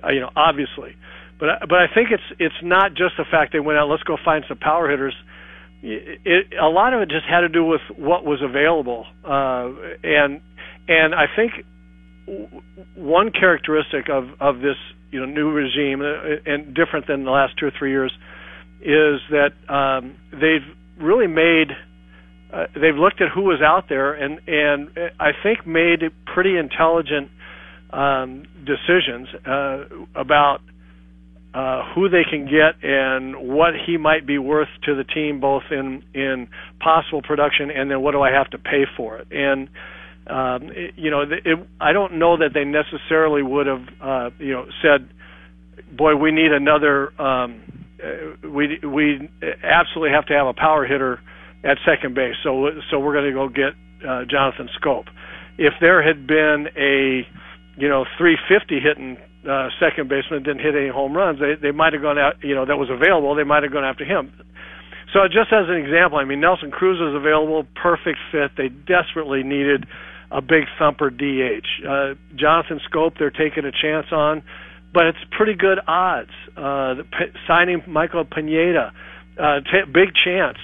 [0.05, 0.97] Uh, you know, obviously,
[1.39, 3.89] but but I think it's it's not just the fact they went out.
[3.89, 5.15] Let's go find some power hitters.
[5.83, 9.71] It, it, a lot of it just had to do with what was available, uh,
[10.03, 10.41] and
[10.89, 11.53] and I think
[12.95, 14.77] one characteristic of of this
[15.11, 18.13] you know new regime uh, and different than the last two or three years
[18.81, 20.67] is that um, they've
[21.01, 21.69] really made
[22.53, 24.89] uh, they've looked at who was out there and and
[25.21, 27.31] I think made pretty intelligent
[27.95, 30.61] um, decisions uh, about
[31.55, 35.65] uh, who they can get and what he might be worth to the team, both
[35.71, 36.49] in in
[36.81, 39.69] possible production and then what do I have to pay for it and
[40.27, 44.53] um, it, you know, it, I don't know that they necessarily would have, uh, you
[44.53, 45.09] know, said,
[45.95, 47.13] "Boy, we need another.
[47.21, 47.61] Um,
[48.03, 49.29] uh, we we
[49.63, 51.21] absolutely have to have a power hitter
[51.63, 52.37] at second base.
[52.43, 53.75] So so we're going to go get
[54.09, 55.05] uh, Jonathan Schoop."
[55.59, 57.29] If there had been a,
[57.77, 59.17] you know, 350 hitting
[59.49, 62.43] uh, second baseman didn't hit any home runs, they they might have gone out.
[62.43, 63.35] You know, that was available.
[63.35, 64.33] They might have gone after him.
[65.13, 68.51] So just as an example, I mean, Nelson Cruz was available, perfect fit.
[68.57, 69.87] They desperately needed
[70.31, 71.67] a big thumper DH.
[71.87, 74.43] Uh, Jonathan Schoop, they're taking a chance on,
[74.93, 76.35] but it's pretty good odds.
[76.57, 78.93] Uh, the, p- signing Michael Pineda,
[79.41, 80.59] uh, t- big chance,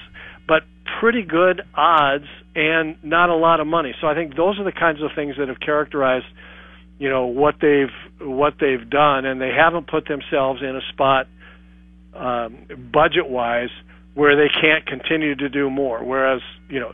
[0.47, 0.63] but
[0.99, 3.95] pretty good odds and not a lot of money.
[4.01, 6.25] So I think those are the kinds of things that have characterized,
[6.99, 11.27] you know, what they've what they've done, and they haven't put themselves in a spot
[12.13, 13.69] um, budget wise
[14.13, 16.03] where they can't continue to do more.
[16.03, 16.93] Whereas, you know,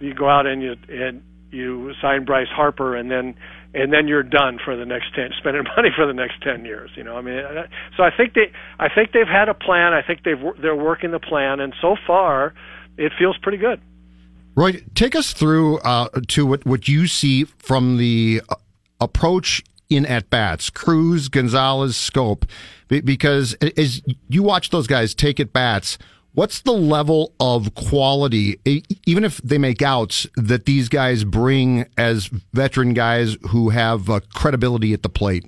[0.00, 3.34] you go out and you and you sign Bryce Harper and then
[3.72, 6.90] and then you're done for the next 10 spending money for the next 10 years
[6.96, 7.16] you know?
[7.16, 7.40] I mean
[7.96, 9.92] so i think they i think they've had a plan.
[9.92, 12.54] I think they've they're working the plan and so far
[12.96, 13.80] it feels pretty good.
[14.56, 18.54] Roy take us through uh, to what what you see from the uh,
[19.00, 22.48] approach in at bats cruz gonzalez Schoop,
[22.88, 25.98] because as you watch those guys take at bats
[26.34, 28.58] What's the level of quality,
[29.06, 34.18] even if they make outs, that these guys bring as veteran guys who have uh,
[34.34, 35.44] credibility at the plate?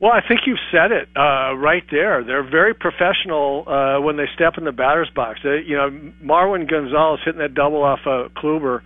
[0.00, 2.24] Well, I think you've said it uh, right there.
[2.24, 5.40] They're very professional uh, when they step in the batter's box.
[5.44, 5.90] They, you know,
[6.20, 8.82] Marwin Gonzalez hitting that double off of Kluber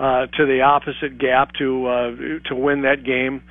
[0.00, 2.10] uh, to the opposite gap to uh,
[2.48, 3.42] to win that game.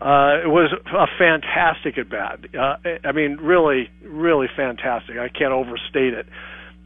[0.00, 2.40] Uh, it was a fantastic at bat.
[2.52, 2.74] Uh,
[3.06, 5.16] I mean, really, really fantastic.
[5.16, 6.26] I can't overstate it.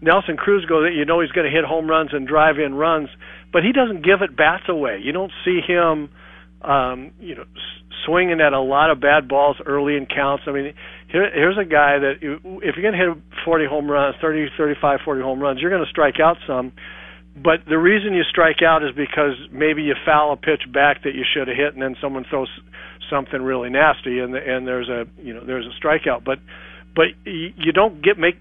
[0.02, 3.08] Nelson Cruz goes, you know, he's going to hit home runs and drive in runs,
[3.54, 5.00] but he doesn't give it bats away.
[5.02, 6.10] You don't see him,
[6.60, 7.46] um, you know,
[8.04, 10.44] swinging at a lot of bad balls early in counts.
[10.46, 10.74] I mean,
[11.08, 15.00] here, here's a guy that if you're going to hit 40 home runs, 30, 35,
[15.02, 16.72] 40 home runs, you're going to strike out some.
[17.36, 21.14] But the reason you strike out is because maybe you foul a pitch back that
[21.14, 22.48] you should have hit, and then someone throws
[23.10, 26.24] something really nasty, and and there's a you know there's a strikeout.
[26.24, 26.38] But
[26.94, 28.36] but you don't get make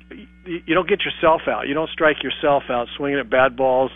[0.46, 1.68] you don't get yourself out.
[1.68, 3.92] You don't strike yourself out swinging at bad balls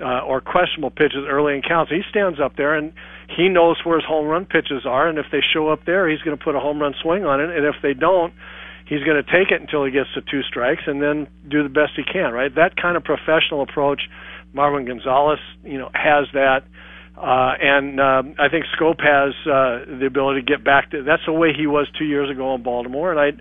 [0.00, 1.90] uh, or questionable pitches early in counts.
[1.90, 2.92] He stands up there and
[3.34, 6.20] he knows where his home run pitches are, and if they show up there, he's
[6.20, 7.48] going to put a home run swing on it.
[7.48, 8.34] And if they don't,
[8.86, 11.68] he's going to take it until he gets to two strikes and then do the
[11.68, 12.32] best he can.
[12.32, 12.54] Right?
[12.54, 14.02] That kind of professional approach.
[14.54, 16.62] Marwin Gonzalez, you know, has that.
[17.16, 21.02] Uh, and um, I think Schoop has uh, the ability to get back to.
[21.04, 23.40] That's the way he was two years ago in Baltimore, and I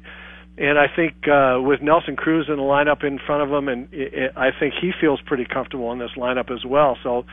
[0.58, 3.92] and I think uh, with Nelson Cruz in the lineup in front of him, and
[3.92, 6.98] it, it, I think he feels pretty comfortable in this lineup as well.
[7.02, 7.26] So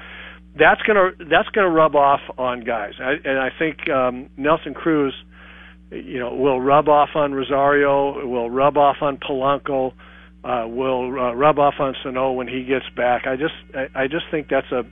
[0.59, 5.14] that's gonna that's gonna rub off on guys, I, and I think um, Nelson Cruz,
[5.90, 9.93] you know, will rub off on Rosario, will rub off on Polanco,
[10.44, 13.26] uh, will uh, rub off on Sano when he gets back.
[13.26, 14.85] I just I, I just think that's a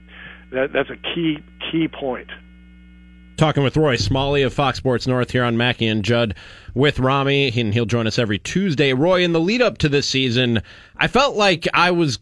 [0.51, 1.39] that, that's a key
[1.71, 2.29] key point.
[3.37, 6.35] Talking with Roy Smalley of Fox Sports North here on Mackey and Judd
[6.73, 8.91] with Rami, and he'll join us every Tuesday.
[8.91, 10.61] Roy, in the lead up to this season,
[10.97, 12.19] I felt like I was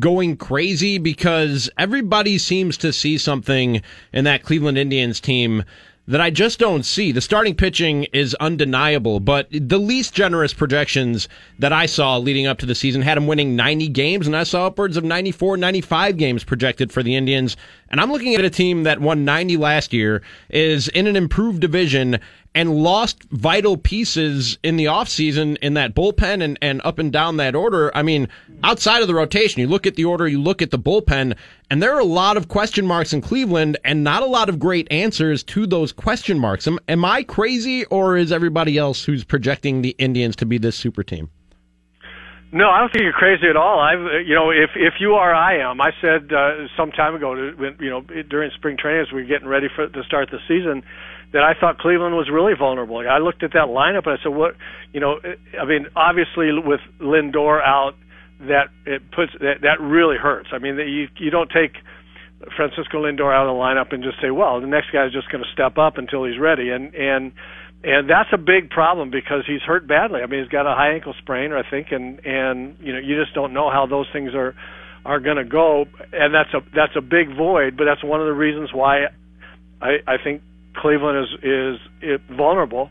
[0.00, 3.80] going crazy because everybody seems to see something
[4.12, 5.62] in that Cleveland Indians team
[6.08, 7.10] that I just don't see.
[7.12, 12.58] The starting pitching is undeniable, but the least generous projections that I saw leading up
[12.58, 16.16] to the season had him winning 90 games, and I saw upwards of 94, 95
[16.16, 17.56] games projected for the Indians.
[17.88, 21.60] And I'm looking at a team that won 90 last year, is in an improved
[21.60, 22.20] division,
[22.56, 27.36] and lost vital pieces in the offseason in that bullpen and, and up and down
[27.36, 27.94] that order.
[27.94, 28.28] I mean,
[28.64, 31.36] outside of the rotation, you look at the order, you look at the bullpen,
[31.70, 34.58] and there are a lot of question marks in Cleveland and not a lot of
[34.58, 36.66] great answers to those question marks.
[36.66, 40.76] Am, am I crazy or is everybody else who's projecting the Indians to be this
[40.76, 41.28] super team?
[42.52, 43.80] No, I don't think you're crazy at all.
[43.80, 45.80] I've, you know, if if you are, I am.
[45.82, 49.48] I said uh, some time ago, you know, during spring training as we were getting
[49.48, 50.82] ready for to start the season,
[51.32, 52.98] that I thought Cleveland was really vulnerable.
[52.98, 54.54] I looked at that lineup and I said, "What?
[54.92, 55.20] You know,
[55.60, 57.94] I mean, obviously with Lindor out,
[58.40, 60.48] that it puts that that really hurts.
[60.52, 61.76] I mean, you you don't take
[62.54, 65.42] Francisco Lindor out of the lineup and just say, "Well, the next guy's just going
[65.42, 67.32] to step up until he's ready," and and
[67.82, 70.20] and that's a big problem because he's hurt badly.
[70.20, 73.20] I mean, he's got a high ankle sprain, I think, and and you know, you
[73.22, 74.54] just don't know how those things are
[75.04, 77.76] are going to go, and that's a that's a big void.
[77.76, 79.06] But that's one of the reasons why
[79.80, 80.42] I I think
[80.76, 82.90] Cleveland is is, is vulnerable.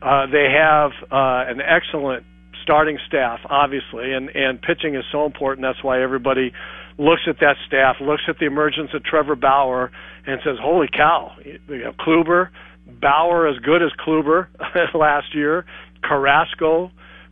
[0.00, 2.24] Uh, they have uh, an excellent
[2.62, 5.64] starting staff, obviously, and and pitching is so important.
[5.64, 6.52] That's why everybody
[6.98, 9.90] looks at that staff, looks at the emergence of Trevor Bauer,
[10.26, 12.50] and says, "Holy cow!" You know, Kluber,
[12.86, 14.48] Bauer as good as Kluber
[14.94, 15.64] last year,
[16.02, 16.90] Carrasco.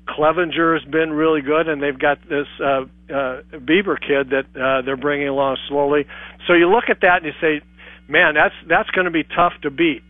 [0.09, 4.83] Clevinger has been really good, and they've got this uh, uh, Bieber kid that uh,
[4.83, 6.07] they're bringing along slowly.
[6.47, 7.61] So you look at that and you say,
[8.09, 10.03] man, that's that's going to be tough to beat.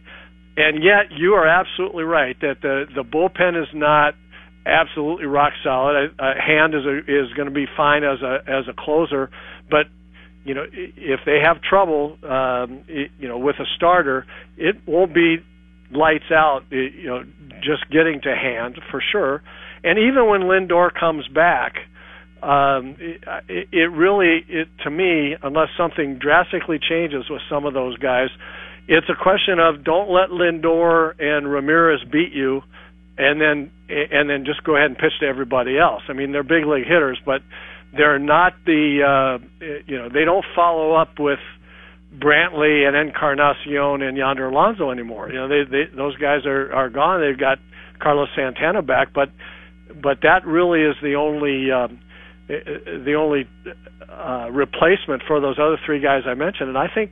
[0.57, 4.15] And yet, you are absolutely right that the the bullpen is not
[4.65, 6.13] absolutely rock solid.
[6.19, 9.31] A, a Hand is a, is going to be fine as a as a closer,
[9.71, 9.87] but
[10.45, 15.15] you know if they have trouble, um, it, you know with a starter, it won't
[15.15, 15.37] be
[15.91, 16.65] lights out.
[16.71, 17.25] You know,
[17.63, 19.43] just getting to Hand for sure.
[19.85, 21.75] And even when Lindor comes back,
[22.43, 27.97] um, it, it really, it, to me, unless something drastically changes with some of those
[27.99, 28.29] guys,
[28.89, 32.63] it's a question of don't let Lindor and Ramirez beat you,
[33.19, 36.03] and then and then just go ahead and pitch to everybody else.
[36.09, 37.41] I mean, they're big league hitters, but
[37.97, 41.41] they're not the uh, you know they don't follow up with
[42.15, 45.31] Brantley and Encarnacion and Yonder Alonso anymore.
[45.31, 47.21] You know, they, they those guys are are gone.
[47.21, 47.59] They've got
[47.99, 49.31] Carlos Santana back, but
[50.01, 51.73] but that really is the only.
[51.73, 52.01] Um,
[52.49, 53.49] the only
[54.09, 57.11] uh, replacement for those other three guys I mentioned, and I think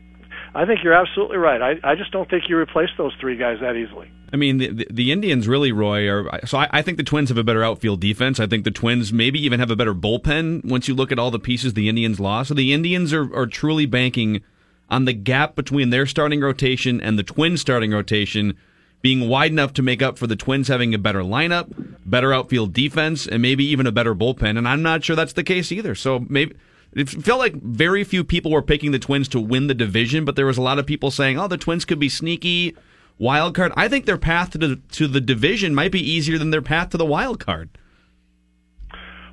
[0.55, 1.61] I think you're absolutely right.
[1.61, 4.11] I, I just don't think you replace those three guys that easily.
[4.33, 6.41] I mean, the, the, the Indians really, Roy, are.
[6.47, 8.39] So I, I, think the Twins have a better outfield defense.
[8.39, 11.31] I think the Twins maybe even have a better bullpen once you look at all
[11.31, 12.49] the pieces the Indians lost.
[12.49, 14.43] So the Indians are, are truly banking
[14.89, 18.57] on the gap between their starting rotation and the Twins starting rotation
[19.05, 21.71] being wide enough to make up for the Twins having a better lineup,
[22.07, 24.57] better outfield defense, and maybe even a better bullpen.
[24.57, 25.95] And I'm not sure that's the case either.
[25.95, 26.57] So maybe
[26.95, 30.37] it felt like very few people were picking the Twins to win the division, but
[30.37, 32.75] there was a lot of people saying, "Oh, the Twins could be sneaky
[33.19, 36.49] wild card." I think their path to the, to the division might be easier than
[36.49, 37.69] their path to the wild card.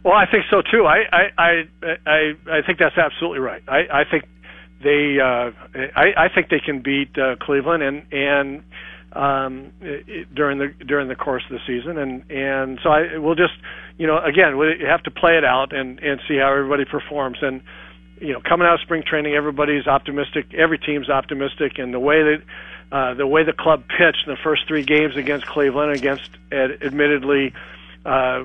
[0.04, 0.86] Well, I think so too.
[0.86, 1.52] I I I
[2.06, 3.64] I, I think that's absolutely right.
[3.70, 4.26] I I think
[4.84, 5.52] they uh,
[5.96, 8.64] I I think they can beat uh, Cleveland and and
[9.14, 9.72] um,
[10.34, 13.54] during the during the course of the season, and and so I will just
[13.98, 17.40] you know again we have to play it out and and see how everybody performs.
[17.42, 17.62] And
[18.20, 21.78] you know coming out of spring training everybody's optimistic every team's optimistic.
[21.78, 22.42] And the way that
[22.92, 26.82] uh, the way the club pitched in the first three games against Cleveland against ad,
[26.82, 27.54] admittedly
[28.06, 28.44] uh,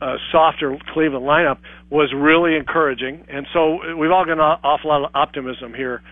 [0.00, 3.24] a softer Cleveland lineup was really encouraging.
[3.28, 6.02] And so we've all got an awful lot of optimism here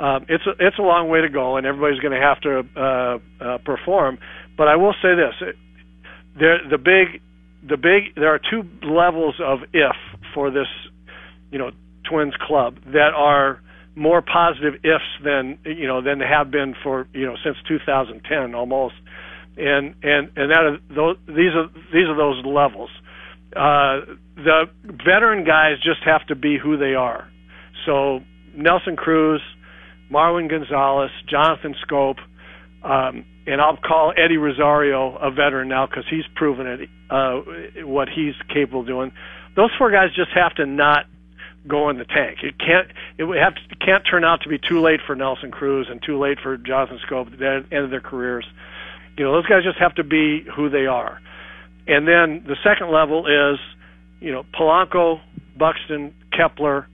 [0.00, 2.62] um, it's a, it's a long way to go, and everybody's going to have to
[2.74, 4.18] uh, uh, perform.
[4.56, 5.54] But I will say this:
[6.38, 7.20] there, the big,
[7.62, 9.96] the big, there are two levels of if
[10.34, 10.68] for this,
[11.50, 11.70] you know,
[12.08, 13.60] Twins club that are
[13.94, 18.54] more positive ifs than you know than they have been for you know since 2010
[18.54, 18.94] almost,
[19.58, 22.88] and and and that are those these are these are those levels.
[23.54, 24.64] Uh, the
[25.04, 27.28] veteran guys just have to be who they are.
[27.84, 28.20] So
[28.54, 29.42] Nelson Cruz
[30.10, 32.18] Marwin Gonzalez, Jonathan Schoop,
[32.82, 37.40] um, and I'll call Eddie Rosario a veteran now because he's proven it, uh,
[37.84, 39.12] what he's capable of doing.
[39.56, 41.06] Those four guys just have to not
[41.66, 42.38] go in the tank.
[42.42, 42.88] It can't
[43.18, 46.02] it would have to, can't turn out to be too late for Nelson Cruz and
[46.02, 48.46] too late for Jonathan Schoop at the end of their careers.
[49.16, 51.20] You know, those guys just have to be who they are.
[51.86, 53.58] And then the second level is,
[54.20, 55.20] you know, Polanco,
[55.56, 56.86] Buxton, Kepler.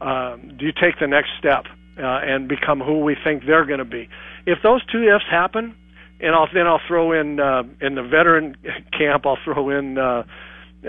[0.00, 1.66] Um, do you take the next step
[1.98, 4.08] uh, and become who we think they're going to be?
[4.46, 5.74] If those two ifs happen,
[6.20, 8.56] and I'll, then I'll throw in uh, in the veteran
[8.98, 10.24] camp, I'll throw in uh,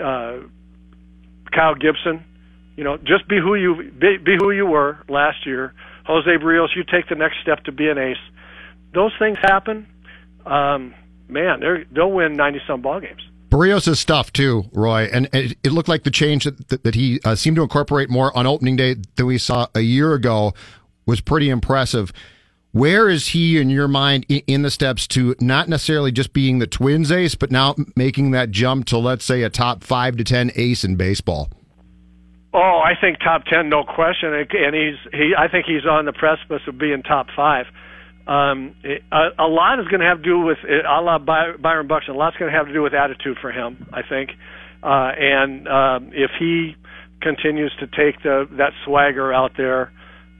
[0.00, 0.40] uh,
[1.54, 2.24] Kyle Gibson.
[2.76, 5.74] You know, just be who you be, be who you were last year.
[6.06, 8.16] Jose Berrios, you take the next step to be an ace.
[8.94, 9.86] Those things happen.
[10.46, 10.94] Um,
[11.28, 11.60] man,
[11.92, 13.20] they'll win ninety some ball games.
[13.50, 17.18] Berrios' stuff too, Roy, and it, it looked like the change that, that, that he
[17.24, 20.52] uh, seemed to incorporate more on opening day than we saw a year ago
[21.08, 22.12] was pretty impressive.
[22.72, 26.66] Where is he in your mind in, the steps to not necessarily just being the
[26.66, 30.52] Twins ace, but now making that jump to let's say a top five to ten
[30.54, 31.48] ace in baseball?
[32.52, 35.32] Oh, I think top ten, no question, and he's he.
[35.36, 37.66] I think he's on the precipice of being top five.
[38.26, 38.76] Um,
[39.10, 42.14] a, lot is going to have to do with a la Byron Buxton.
[42.14, 44.32] A lot's going to have to do with attitude for him, I think.
[44.82, 46.76] Uh, and uh, if he
[47.22, 49.90] continues to take the that swagger out there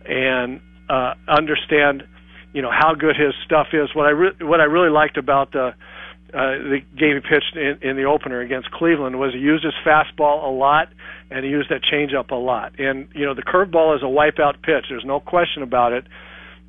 [0.08, 2.04] and uh, understand,
[2.52, 3.94] you know, how good his stuff is.
[3.94, 5.74] What I re- what I really liked about the
[6.34, 9.74] uh, the game he pitched in, in the opener against Cleveland was he used his
[9.86, 10.88] fastball a lot
[11.30, 12.78] and he used that changeup a lot.
[12.78, 14.86] And you know, the curveball is a wipeout pitch.
[14.90, 16.04] There's no question about it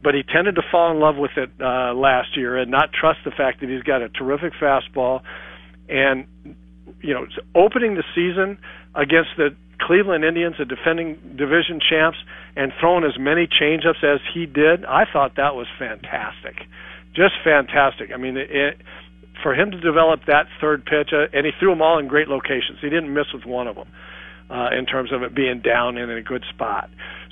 [0.02, 3.20] but he tended to fall in love with it uh, last year and not trust
[3.26, 5.22] the fact that he's got a terrific fastball.
[5.90, 6.26] And
[7.02, 7.26] you know,
[7.56, 8.58] opening the season
[8.96, 12.18] against the Cleveland Indians, the defending division champs,
[12.56, 16.68] and throwing as many changeups as he did, I thought that was fantastic,
[17.16, 18.12] just fantastic.
[18.14, 18.82] I mean, it, it,
[19.42, 22.28] for him to develop that third pitch, uh, and he threw them all in great
[22.28, 22.80] locations.
[22.82, 23.88] He didn't miss with one of them
[24.50, 26.90] uh, in terms of it being down and in a good spot.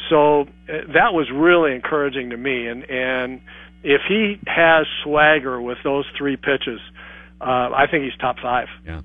[0.09, 2.67] So uh, that was really encouraging to me.
[2.67, 3.41] And and
[3.83, 6.79] if he has swagger with those three pitches,
[7.41, 8.67] uh, I think he's top five.
[8.85, 9.01] Yeah.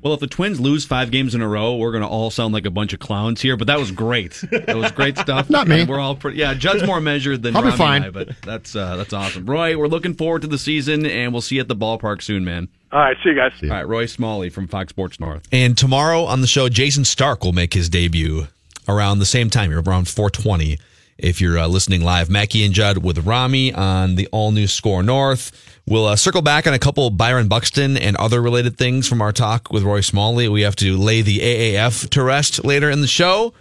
[0.00, 2.54] Well, if the Twins lose five games in a row, we're going to all sound
[2.54, 3.56] like a bunch of clowns here.
[3.56, 4.42] But that was great.
[4.50, 5.50] That was great stuff.
[5.50, 5.80] Not me.
[5.80, 6.38] And we're all pretty.
[6.38, 8.04] Yeah, Judd's more measured than I'll be fine.
[8.04, 9.44] and I, but that's uh, that's awesome.
[9.46, 12.44] Roy, we're looking forward to the season, and we'll see you at the ballpark soon,
[12.44, 12.68] man.
[12.92, 13.52] All right, see you guys.
[13.62, 15.46] All right, Roy Smalley from Fox Sports North.
[15.52, 18.46] And tomorrow on the show, Jayson Stark will make his debut
[18.88, 20.78] around the same time, here, around 420.
[21.18, 25.02] If you're uh, listening live, Mackey and Judd with Rami on the all new SKOR
[25.02, 25.50] North.
[25.84, 29.32] We'll uh, circle back on a couple Byron Buxton and other related things from our
[29.32, 30.48] talk with Roy Smalley.
[30.48, 33.52] We have to lay the AAF to rest later in the show.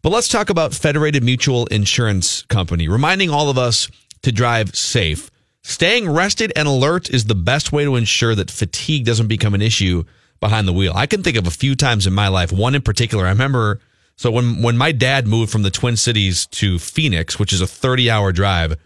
[0.00, 3.90] But let's talk about Federated Mutual Insurance Company, reminding all of us
[4.22, 5.30] to drive safe.
[5.62, 9.60] Staying rested and alert is the best way to ensure that fatigue doesn't become an
[9.60, 10.04] issue
[10.40, 10.92] behind the wheel.
[10.96, 13.26] I can think of a few times in my life, one in particular.
[13.26, 13.80] I remember
[14.22, 17.64] so when when my dad moved from the Twin Cities to Phoenix, which is a
[17.64, 18.76] 30-hour drive,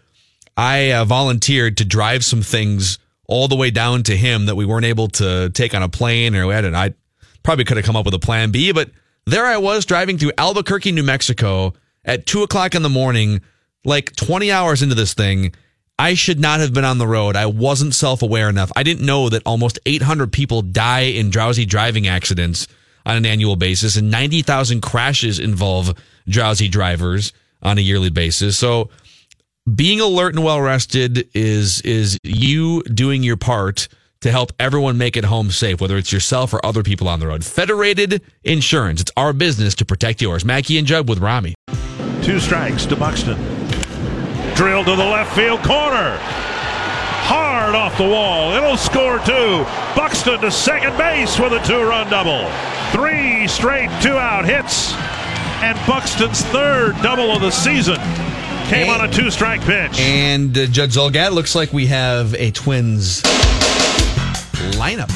[0.57, 4.65] I uh, volunteered to drive some things all the way down to him that we
[4.65, 6.95] weren't able to take on a plane or we had I
[7.43, 8.89] probably could have come up with a plan B, but
[9.27, 13.41] there I was driving through Albuquerque, New Mexico at two o'clock in the morning,
[13.85, 15.53] like 20 hours into this thing.
[15.99, 17.35] I should not have been on the road.
[17.35, 18.71] I wasn't self aware enough.
[18.75, 22.67] I didn't know that almost 800 people die in drowsy driving accidents
[23.07, 25.97] on an annual basis and 90,000 crashes involve
[26.27, 27.31] drowsy drivers
[27.63, 28.59] on a yearly basis.
[28.59, 28.89] So
[29.73, 33.87] being alert and well rested is is you doing your part
[34.19, 37.27] to help everyone make it home safe, whether it's yourself or other people on the
[37.27, 37.45] road.
[37.45, 39.01] Federated Insurance.
[39.01, 40.43] It's our business to protect yours.
[40.43, 41.55] Mackey and Judd with Rami.
[42.23, 43.37] Two strikes to Buxton.
[44.55, 46.19] Drill to the left field corner.
[47.29, 48.53] Hard off the wall.
[48.53, 49.65] It'll score two.
[49.95, 52.49] Buxton to second base with a two run double.
[52.91, 54.93] Three straight two out hits.
[55.61, 57.97] And Buxton's third double of the season
[58.69, 59.99] came on a two strike pitch.
[59.99, 63.21] And uh, Judd Zulgad looks like we have a Twins
[64.77, 65.11] lineup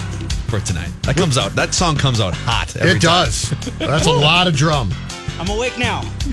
[0.49, 0.91] for tonight.
[1.03, 1.53] That comes out.
[1.55, 2.75] That song comes out hot.
[2.75, 3.25] every It time.
[3.25, 3.49] does.
[3.79, 4.91] That's a lot of drum.
[5.39, 6.01] I'm awake now.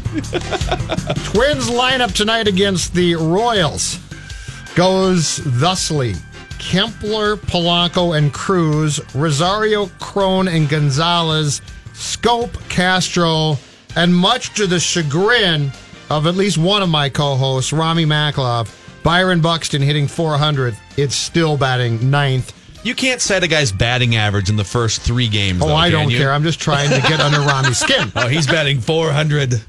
[1.25, 3.99] Twins lineup tonight against the Royals
[4.79, 6.15] goes thusly.
[6.61, 11.61] Kepler, Polanco, and Cruz, Rosario, Cron, and Gonzalez,
[11.95, 13.59] Schoop, Castro,
[13.97, 15.73] and much to the chagrin
[16.11, 18.73] of at least one of my co-hosts, Rami Makhlouf,
[19.03, 20.77] Byron Buxton hitting 400.
[20.97, 22.55] It's still batting ninth.
[22.85, 25.61] You can't set a guy's batting average in the first three games.
[25.61, 26.19] Oh, though, I can don't you?
[26.19, 26.33] care.
[26.33, 28.13] I'm just trying to get under Rami's skin.
[28.15, 29.61] Oh, he's batting 400.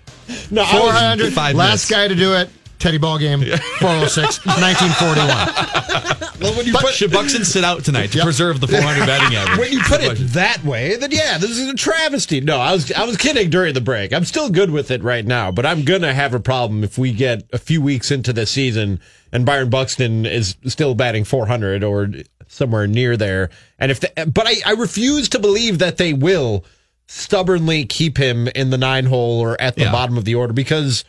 [0.52, 1.36] No, I 400.
[1.36, 1.90] Last minutes.
[1.90, 2.50] guy to do it.
[2.80, 3.42] Teddy Ball Game,
[3.80, 6.26] 406, 1941.
[6.40, 8.24] Well, when you But put should Buxton sit out tonight to Yep.
[8.24, 9.60] preserve the 400 batting average?
[9.60, 12.40] when you put it that way, then yeah, this is a travesty.
[12.40, 14.14] No, I was I was kidding during the break.
[14.14, 17.12] I'm still good with it right now, but I'm gonna have a problem if we
[17.12, 19.02] get a few weeks into the season
[19.34, 22.10] and Byron Buxton is still batting 400 or
[22.48, 23.50] somewhere near there.
[23.78, 26.64] And if, the, but I, I refuse to believe that they will
[27.08, 29.92] stubbornly keep him in the nine hole or at the Yeah.
[29.92, 31.04] bottom of the order because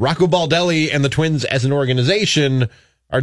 [0.00, 2.68] Rocco Baldelli and the Twins as an organization
[3.10, 3.22] are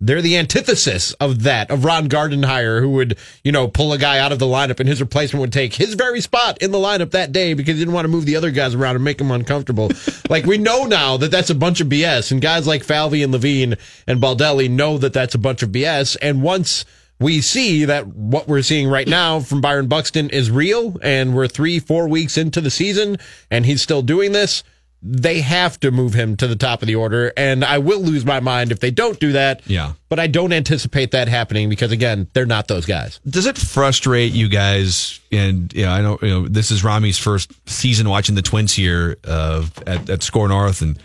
[0.00, 4.18] they're the antithesis of that of Ron Gardenhire, who would you know pull a guy
[4.18, 7.12] out of the lineup and his replacement would take his very spot in the lineup
[7.12, 9.30] that day because he didn't want to move the other guys around and make them
[9.30, 9.88] uncomfortable.
[10.28, 13.32] like we know now that that's a bunch of BS, and guys like Falvey and
[13.32, 13.76] Levine
[14.08, 16.16] and Baldelli know that that's a bunch of BS.
[16.20, 16.84] And once
[17.20, 21.46] we see that what we're seeing right now from Byron Buxton is real, and we're
[21.46, 24.64] three, four weeks into the season, and he's still doing this.
[25.04, 28.24] They have to move him to the top of the order, and I will lose
[28.24, 29.62] my mind if they don't do that.
[29.66, 29.94] Yeah.
[30.08, 33.18] But I don't anticipate that happening because, again, they're not those guys.
[33.28, 35.18] Does it frustrate you guys?
[35.32, 38.74] And you know, I know you know this is Rami's first season watching the Twins
[38.74, 40.98] here uh, at, at SKOR North, and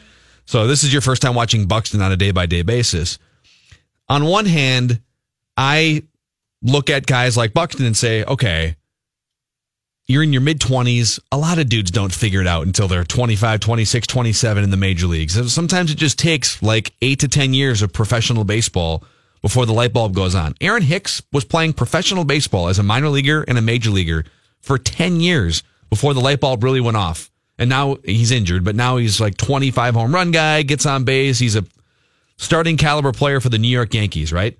[0.45, 3.17] so this is your first time watching Buxton on a day by day basis.
[4.09, 5.01] On one hand,
[5.57, 6.03] I
[6.61, 8.75] look at guys like Buxton and say, okay,
[10.07, 11.19] you're in your mid 20s.
[11.31, 14.77] A lot of dudes don't figure it out until they're 25, 26, 27 in the
[14.77, 15.33] major leagues.
[15.33, 19.03] So Sometimes it just takes like eight to 10 years of professional baseball
[19.41, 20.55] before the light bulb goes on.
[20.61, 24.25] Aaron Hicks was playing professional baseball as a minor leaguer and a major leaguer
[24.61, 27.29] for 10 years before the light bulb really went off.
[27.59, 31.39] And now he's injured, but now he's like 25 home run guy, gets on base.
[31.39, 31.65] He's a
[32.37, 34.57] starting caliber player for the New York Yankees, right?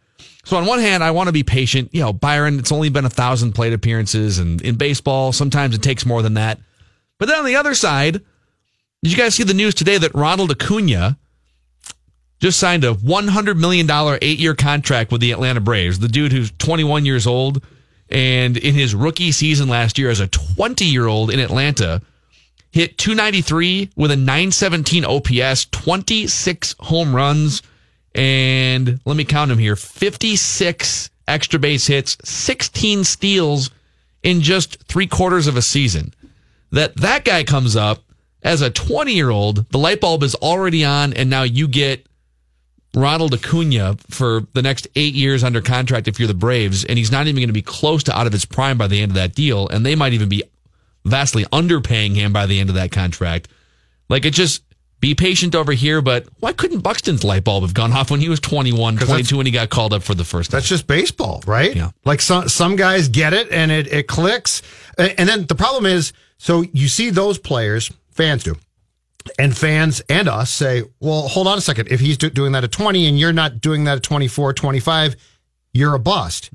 [0.48, 1.90] So on one hand, I want to be patient.
[1.92, 5.82] You know, Byron, it's only been a thousand plate appearances, and in baseball, sometimes it
[5.82, 6.58] takes more than that.
[7.18, 8.14] But then on the other side,
[9.04, 11.18] did you guys see the news today that Ronald Acuna
[12.40, 13.92] just signed a $100 million
[14.22, 16.00] eight year contract with the Atlanta Braves?
[16.00, 17.62] The dude who's 21 years old,
[18.10, 22.02] and in his rookie season last year as a 20 year old in Atlanta,
[22.72, 27.62] hit 293 with a 917 OPS, 26 home runs,
[28.18, 33.70] and let me count them here 56 extra base hits, 16 steals
[34.24, 36.14] in just three quarters of a season.
[36.72, 38.04] That that guy comes up
[38.44, 42.06] as a 20 year old, the light bulb is already on, and now you get
[42.94, 47.12] Ronald Acuna for the next eight years under contract if you're the Braves, and he's
[47.12, 49.16] not even going to be close to out of his prime by the end of
[49.16, 50.44] that deal, and they might even be
[51.06, 53.48] vastly underpaying him by the end of that contract.
[54.10, 54.64] Like it just
[55.00, 58.30] be patient over here, but why couldn't Buxton's light bulb have gone off when he
[58.30, 60.58] was 21, 22 when he got called up for the first time?
[60.58, 61.76] That's just baseball, right?
[61.76, 61.92] Yeah.
[62.04, 64.62] Like some some guys get it and it it clicks,
[64.98, 68.56] and, then the problem is, so you see those players, fans do,
[69.38, 71.90] and fans and us say, well, hold on a second.
[71.92, 75.16] If he's do, doing that at 20 and you're not doing that at 24, 25,
[75.74, 76.52] you're a bust.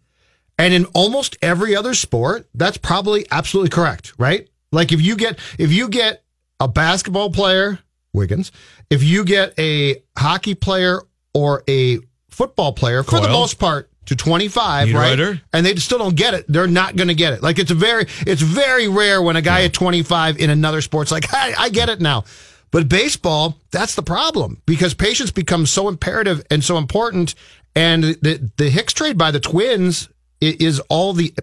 [0.59, 4.49] And in almost every other sport, that's probably absolutely correct, right?
[4.71, 6.25] Like if you get if you get
[6.61, 7.79] a basketball player,
[8.13, 8.53] Wiggins,
[8.91, 11.01] if you get a hockey player
[11.35, 11.99] or a
[12.31, 15.19] football player, for the most part, to 25, right?
[15.53, 16.45] And they still don't get it.
[16.49, 17.43] They're not going to get it.
[17.43, 21.25] Like it's very, it's very rare when a guy at 25 in another sport's like,
[21.27, 22.25] hey, I get it now.
[22.73, 27.35] But baseball, that's the problem because patience becomes so imperative and so important.
[27.77, 30.09] And the the Hicks trade by the Twins
[30.41, 31.35] is all the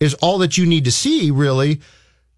[0.00, 1.80] is all that you need to see really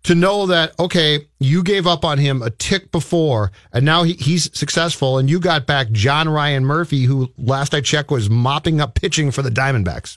[0.08, 4.14] to know that okay, you gave up on him a tick before, and now he,
[4.14, 8.80] he's successful, and you got back John Ryan Murphy, who last I checked was mopping
[8.80, 10.16] up pitching for the Diamondbacks.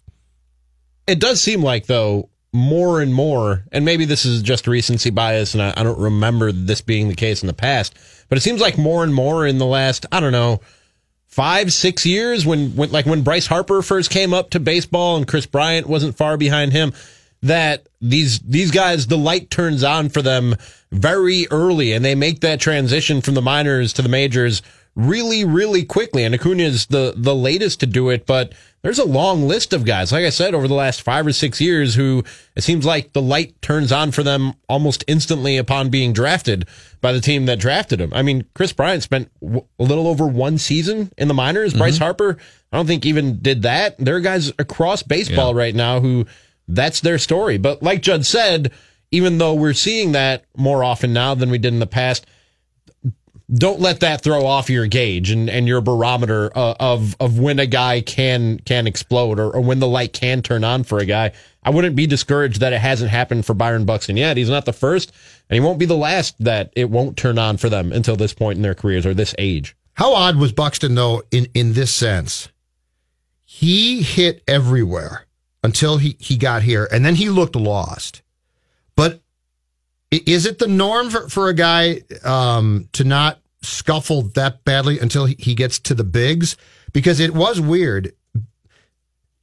[1.07, 5.55] It does seem like, though, more and more, and maybe this is just recency bias,
[5.55, 7.93] and I, I don't remember this being the case in the past,
[8.29, 10.61] but it seems like more and more in the last, I don't know,
[11.27, 15.27] five, six years, when, when like when Bryce Harper first came up to baseball and
[15.27, 16.93] Kris Bryant wasn't far behind him,
[17.41, 20.55] that these these guys, the light turns on for them
[20.91, 24.61] very early, and they make that transition from the minors to the majors
[24.95, 26.23] really, really quickly.
[26.23, 29.85] And Acuna is the the latest to do it, but there's a long list of
[29.85, 32.23] guys, like I said, over the last five or six years, who
[32.55, 36.67] it seems like the light turns on for them almost instantly upon being drafted
[36.99, 38.11] by the team that drafted him.
[38.13, 41.75] I mean, Kris Bryant spent w- a little over one season in the minors.
[41.75, 42.03] Bryce mm-hmm.
[42.03, 42.37] Harper,
[42.71, 43.97] I don't think even did that.
[43.99, 46.25] There are guys across baseball right now who
[46.75, 47.57] that's their story.
[47.57, 48.71] But like Judd said,
[49.11, 52.25] even though we're seeing that more often now than we did in the past,
[53.53, 57.59] don't let that throw off your gauge and, and your barometer uh, of of when
[57.59, 61.05] a guy can can explode or, or when the light can turn on for a
[61.05, 61.33] guy.
[61.63, 64.37] I wouldn't be discouraged that it hasn't happened for Byron Buxton yet.
[64.37, 65.11] He's not the first,
[65.49, 68.33] and he won't be the last that it won't turn on for them until this
[68.33, 69.75] point in their careers or this age.
[69.93, 72.47] How odd was Buxton though in in this sense?
[73.43, 75.25] He hit everywhere
[75.63, 78.21] until he he got here, and then he looked lost.
[78.95, 79.21] But
[80.11, 85.25] is it the norm for, for a guy um, to not scuffle that badly until
[85.25, 86.57] he, he gets to the bigs?
[86.93, 88.13] Because it was weird.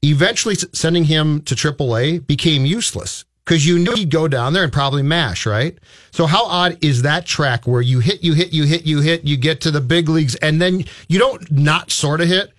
[0.02, 4.72] Eventually, sending him to AAA became useless because you knew he'd go down there and
[4.72, 5.78] probably mash, right?
[6.10, 9.24] So how odd is that track where you hit, you hit, you hit, you hit,
[9.24, 12.52] you get to the big leagues, and then you don't not sort of hit,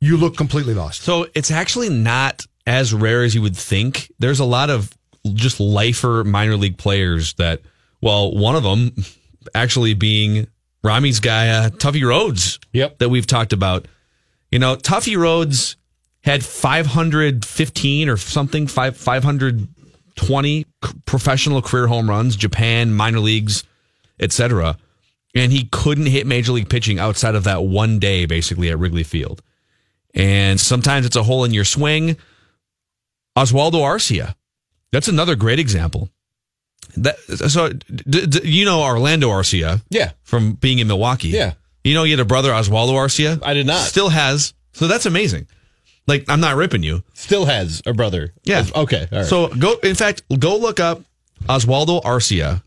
[0.00, 1.02] you look completely lost.
[1.02, 4.12] So it's actually not as rare as you would think.
[4.18, 4.92] There's a lot of
[5.32, 7.62] just lifer minor league players that,
[8.02, 8.94] well, one of them
[9.54, 10.46] actually being
[10.84, 12.60] Rami's guy, uh, Tuffy Rhodes.
[12.74, 12.98] Yep.
[12.98, 13.88] That we've talked about.
[14.52, 15.76] You know, Tuffy Rhodes
[16.22, 20.66] had 515 or something, five 520
[21.06, 23.64] professional career home runs, Japan, minor leagues,
[24.20, 24.76] etc.
[25.34, 29.04] And he couldn't hit major league pitching outside of that one day, basically at Wrigley
[29.04, 29.40] Field.
[30.12, 32.18] And sometimes it's a hole in your swing.
[33.36, 34.34] Oswaldo Arcia,
[34.92, 36.08] that's another great example.
[36.96, 37.18] That
[37.50, 40.12] so d- d- you know Orlando Arcia, Yeah.
[40.22, 41.28] from being in Milwaukee.
[41.28, 41.52] Yeah.
[41.84, 43.40] you know he had a brother Oswaldo Arcia.
[43.44, 43.80] I did not.
[43.86, 44.54] Still has.
[44.72, 45.46] So that's amazing.
[46.06, 47.02] Like I'm not ripping you.
[47.14, 48.32] Still has a brother.
[48.44, 48.64] Yeah.
[48.74, 49.06] Okay.
[49.12, 49.26] All right.
[49.26, 49.76] So go.
[49.82, 51.02] In fact, go look up
[51.48, 52.62] Oswaldo Arcia.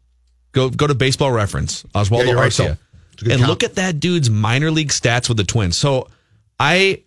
[0.53, 1.83] Go go to Baseball Reference.
[1.95, 2.77] Oswaldo Yeah, right, Arcia, Phil.
[3.13, 3.49] It's a good and count.
[3.49, 5.77] look at that dude's minor league stats with the Twins.
[5.77, 6.07] So
[6.59, 7.01] I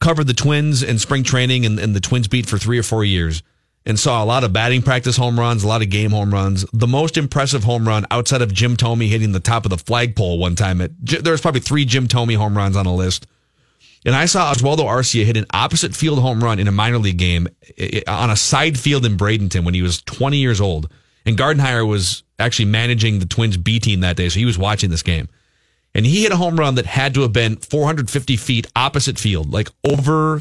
[0.00, 3.04] covered the Twins in spring training and, and the Twins beat for three or four
[3.04, 3.42] years,
[3.86, 6.64] and saw a lot of batting practice home runs, a lot of game home runs.
[6.72, 10.38] The most impressive home run outside of Jim Thome hitting the top of the flagpole
[10.38, 10.80] one time.
[10.80, 13.26] At there was probably three Jim Thome home runs on a list.
[14.04, 17.18] And I saw Oswaldo Arcia hit an opposite field home run in a minor league
[17.18, 17.48] game
[18.06, 20.90] on a side field in Bradenton when he was 20 years old.
[21.26, 24.88] And Gardenhire was actually managing the Twins B team that day, so he was watching
[24.88, 25.28] this game.
[25.94, 29.52] And he hit a home run that had to have been 450 feet opposite field,
[29.52, 30.40] like over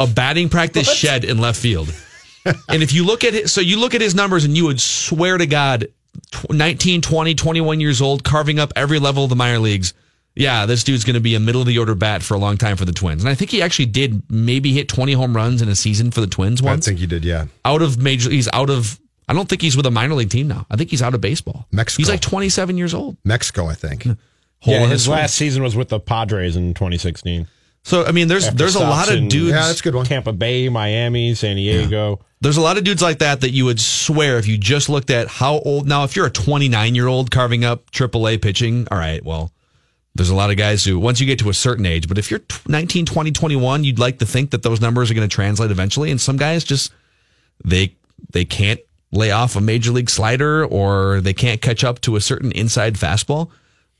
[0.00, 1.92] a batting practice shed in left field.
[2.68, 4.80] and if you look at it, so you look at his numbers and you would
[4.80, 5.88] swear to God,
[6.30, 9.94] tw- 19, 20, 21 years old, carving up every level of the minor leagues.
[10.34, 12.56] Yeah, this dude's going to be a middle of the order bat for a long
[12.56, 13.22] time for the Twins.
[13.22, 16.22] And I think he actually did maybe hit 20 home runs in a season for
[16.22, 16.68] the Twins once.
[16.68, 16.86] I once.
[16.86, 17.44] think he did, yeah.
[17.66, 18.98] Out of major, he's out of,
[19.28, 20.66] I don't think he's with a minor league team now.
[20.70, 21.66] I think he's out of baseball.
[21.70, 22.00] Mexico.
[22.00, 23.18] He's like 27 years old.
[23.24, 24.06] Mexico, I think.
[24.62, 25.18] Hole yeah, his swing.
[25.18, 27.48] last season was with the Padres in 2016.
[27.82, 29.50] So, I mean, there's, After there's a lot of dudes.
[29.50, 30.06] Yeah, that's a good one.
[30.06, 32.20] Tampa Bay, Miami, San Diego.
[32.40, 35.10] There's a lot of dudes like that that you would swear if you just looked
[35.10, 35.88] at how old.
[35.88, 39.50] Now, if you're a 29 year old carving up AAA pitching, all right, well,
[40.14, 42.30] there's a lot of guys who, once you get to a certain age, but if
[42.30, 45.72] you're 19, 20, 21, you'd like to think that those numbers are going to translate
[45.72, 46.12] eventually.
[46.12, 46.92] And some guys just,
[47.64, 47.96] they,
[48.30, 52.20] they can't lay off a major league slider or they can't catch up to a
[52.20, 53.50] certain inside fastball.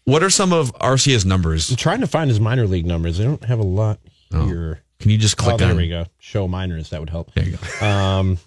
[0.05, 1.70] What are some of Arcia's numbers?
[1.70, 3.18] I'm trying to find his minor league numbers.
[3.18, 3.98] They don't have a lot
[4.30, 4.80] here.
[4.98, 6.07] Can you just Oh, click there on we go.
[6.18, 6.90] Show minors.
[6.90, 7.32] That would help.
[7.34, 7.86] There you go.
[7.86, 8.38] Um,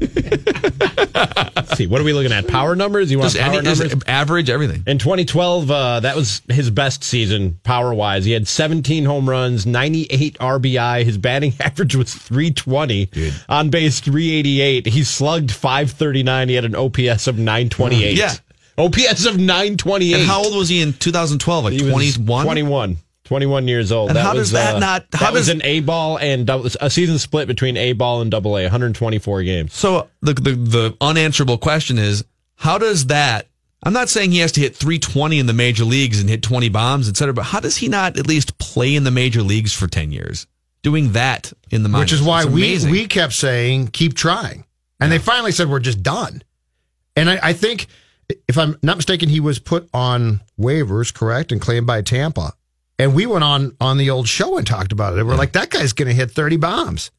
[0.00, 1.86] let's see.
[1.86, 2.46] What are we looking at?
[2.48, 3.10] Power numbers?
[3.10, 4.02] You want Just power any, just numbers?
[4.06, 4.82] average, everything.
[4.86, 8.24] In 2012, uh, that was his best season power wise.
[8.24, 11.04] He had 17 home runs, 98 RBI.
[11.04, 13.10] His batting average was 320.
[13.48, 14.86] On base 388.
[14.86, 16.48] He slugged 539.
[16.48, 18.16] He had an OPS of 928.
[18.16, 18.34] Yeah.
[18.78, 20.14] OPS of 928.
[20.14, 21.64] And how old was he in 2012?
[21.64, 22.44] Like 21?
[22.44, 22.96] 21.
[23.24, 24.08] 21 years old.
[24.08, 26.46] And that how was, does that uh, not- how that was an A ball and
[26.46, 29.72] double, a season split between A ball and double A, 124 games.
[29.72, 32.24] So the, the the unanswerable question is,
[32.56, 33.46] how does that?
[33.84, 36.68] I'm not saying he has to hit 320 in the major leagues and hit 20
[36.70, 39.72] bombs, et cetera, but how does he not at least play in the major leagues
[39.72, 40.46] for 10 years,
[40.82, 42.06] doing that in the minors?
[42.10, 44.64] Which is why we we kept saying keep trying,
[44.98, 46.42] and they finally said we're just done.
[47.14, 47.86] And I, I think,
[48.48, 52.52] if I'm not mistaken, he was put on waivers, correct, and claimed by Tampa.
[52.98, 55.20] And we went on on the old show and talked about it.
[55.20, 57.10] And we're like, that guy's going to hit 30 bombs.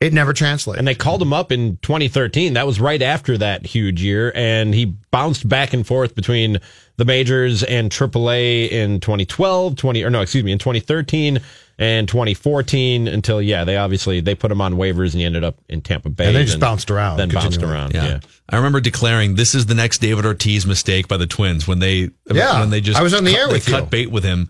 [0.00, 0.78] It never translated.
[0.78, 2.54] And they called him up in 2013.
[2.54, 4.30] That was right after that huge year.
[4.34, 6.58] And he bounced back and forth between
[6.96, 11.40] the majors and AAA in 2012, 20, or no, excuse me, in 2013
[11.78, 15.56] and 2014 until, yeah, they obviously, they put him on waivers and he ended up
[15.68, 16.26] in Tampa Bay.
[16.28, 17.94] And they just then- bounced around Then bounced around.
[17.94, 18.04] yeah.
[18.06, 18.20] Yeah.
[18.48, 22.10] I remember declaring this is the next David Ortiz mistake by the Twins when they
[22.32, 23.86] Yeah, when they just I was on the cut, air they with cut you.
[23.90, 24.48] bait with him.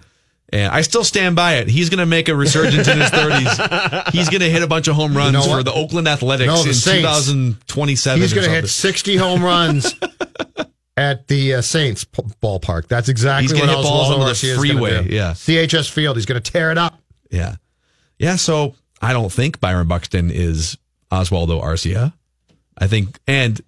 [0.53, 1.67] And I still stand by it.
[1.67, 4.11] He's going to make a resurgence in his 30s.
[4.13, 6.63] He's going to hit a bunch of home runs know for the Oakland Athletics No,
[6.63, 7.27] the in Saints.
[7.27, 8.21] 2027.
[8.23, 9.93] He's going to hit 60 home runs
[10.97, 12.87] at the uh, Saints p- ballpark.
[12.87, 15.15] That's exactly He's what gonna hit balls Oswaldo the Garcia is gonna freeway, do.
[15.15, 15.33] yeah.
[15.33, 16.17] CHS Field.
[16.17, 17.01] He's going to tear it up.
[17.31, 17.57] Yeah.
[18.19, 18.37] Yeah.
[18.37, 20.77] So I don't think Byron Buxton is
[21.11, 22.13] Oswaldo Arcia.
[22.79, 23.61] I think, and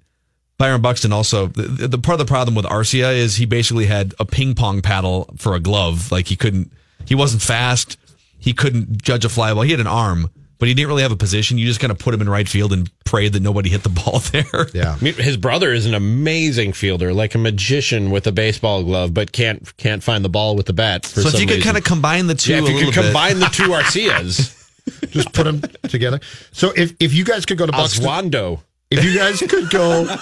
[0.59, 4.15] Byron Buxton also, the, the part of the problem with Arcia is he basically had
[4.19, 6.11] a ping pong paddle for a glove.
[6.13, 6.73] Like he couldn't,
[7.07, 7.97] he wasn't fast.
[8.39, 9.63] He couldn't judge a fly ball.
[9.63, 11.57] He had an arm, but he didn't really have a position.
[11.59, 13.89] You just kind of put him in right field and prayed that nobody hit the
[13.89, 14.67] ball there.
[14.75, 14.97] Yeah.
[14.99, 19.15] I mean, his brother is an amazing fielder, like a magician with a baseball glove,
[19.15, 21.07] but can't can't find the ball with the bat.
[21.07, 22.87] For So if some you could kind of combine the two yeah, a if you
[22.87, 23.05] could bit.
[23.05, 24.55] combine the two Arcias,
[25.11, 26.21] Just put them together.
[26.53, 28.61] So if, if you guys could go to Buxton, Oswando.
[28.91, 30.07] if you guys could go,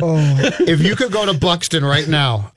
[0.00, 2.52] oh, if you could go to Buxton right now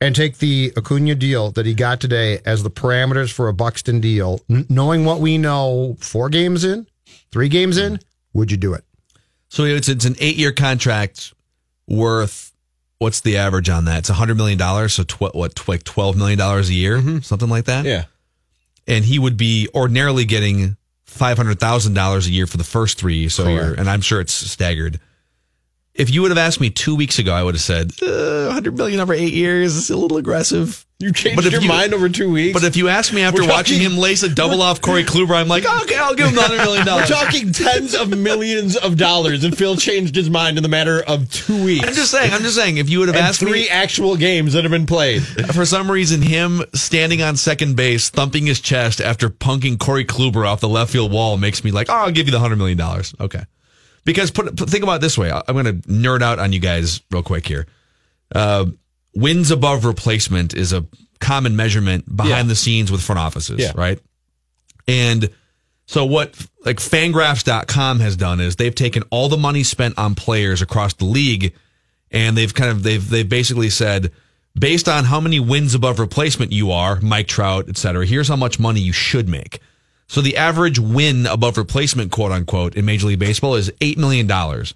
[0.00, 4.00] and take the Acuna deal that he got today as the parameters for a Buxton
[4.00, 6.86] deal, n- knowing what we know, four games in,
[7.30, 8.00] three games in,
[8.32, 8.84] would you do it?
[9.48, 11.34] So it's it's an eight year contract
[11.88, 12.52] worth
[12.98, 13.98] what's the average on that?
[13.98, 14.94] It's a hundred million dollars.
[14.94, 17.18] So tw- what tw- like twelve million dollars a year, mm-hmm.
[17.20, 17.84] something like that.
[17.84, 18.04] Yeah.
[18.86, 22.98] and he would be ordinarily getting five hundred thousand dollars a year for the first
[22.98, 23.28] three.
[23.28, 25.00] So you're, and I'm sure it's staggered.
[25.94, 28.76] If you would have asked me two weeks ago, I would have said uh, hundred
[28.76, 30.86] million over eight years is a little aggressive.
[31.00, 32.52] You changed But if your you- mind over two weeks.
[32.52, 35.02] But if you ask me after We're watching talking- him lace a double off Corey
[35.02, 37.08] Kluber, I'm like, okay, I'll give him the hundred million We're dollars.
[37.08, 41.30] talking tens of millions of dollars, and Phil changed his mind in the matter of
[41.32, 41.88] two weeks.
[41.88, 42.32] I'm just saying.
[42.32, 42.76] I'm just saying.
[42.76, 45.22] If you would have and asked three me, actual games that have been played.
[45.54, 50.46] for some reason, him standing on second base, thumping his chest after punking Corey Kluber
[50.46, 52.76] off the left field wall makes me like, oh, I'll give you the hundred million
[52.78, 53.14] dollars.
[53.18, 53.42] Okay,
[54.04, 55.30] because put, put think about it this way.
[55.30, 57.66] I'm going to nerd out on you guys real quick here.
[58.34, 58.66] Uh,
[59.14, 60.86] wins above replacement is a
[61.20, 62.42] common measurement behind Yeah.
[62.44, 63.72] the scenes with front offices, Yeah.
[63.74, 63.98] right?
[64.88, 65.30] And
[65.86, 66.34] so what
[66.64, 71.04] like fangraphs.com has done is they've taken all the money spent on players across the
[71.04, 71.52] league
[72.10, 74.10] and they've kind of they've they've basically said
[74.58, 78.36] based on how many wins above replacement you are, Mike Trout, et cetera, here's how
[78.36, 79.60] much money you should make.
[80.10, 84.26] So the average win above replacement, quote unquote, in Major League Baseball is eight million
[84.26, 84.74] dollars.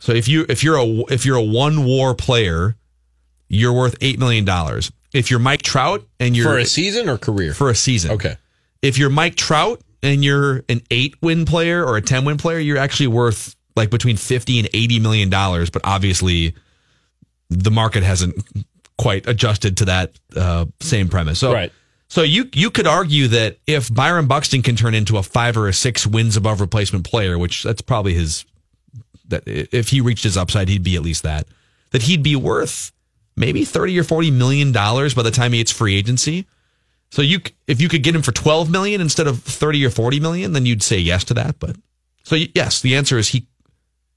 [0.00, 2.74] So if you if you're a if you're a one WAR player,
[3.50, 4.90] you're worth eight million dollars.
[5.12, 7.52] If you're Mike Trout and you're For a season or career?
[7.52, 8.36] for a season, Okay.
[8.80, 12.58] if you're Mike Trout and you're an eight win player or a 10 win player,
[12.58, 15.68] you're actually worth like between 50 and 80 million dollars.
[15.68, 16.54] But obviously,
[17.50, 18.42] the market hasn't
[18.96, 21.38] quite adjusted to that uh, same premise.
[21.40, 21.72] So, Right.
[22.12, 25.66] So you you could argue that if Byron Buxton can turn into a five or
[25.66, 28.44] a six wins above replacement player, which that's probably his
[29.28, 31.46] that if he reached his upside, he'd be at least that.
[31.92, 32.92] That he'd be worth
[33.34, 36.44] maybe 30 or 40 million dollars by the time he hits free agency.
[37.12, 40.20] So you, if you could get him for 12 million instead of 30 or 40
[40.20, 41.58] million, then you'd say yes to that.
[41.58, 41.76] But
[42.24, 43.46] so yes, the answer is he,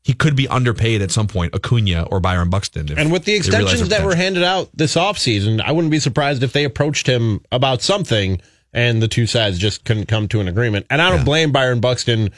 [0.06, 2.96] he could be underpaid at some point, Acuna or Byron Buxton.
[2.96, 6.54] And with the extensions that were handed out this offseason, I wouldn't be surprised if
[6.54, 8.40] they approached him about something
[8.72, 10.86] and the two sides just couldn't come to an agreement.
[10.92, 11.24] And I don't Yeah.
[11.26, 12.30] blame Byron Buxton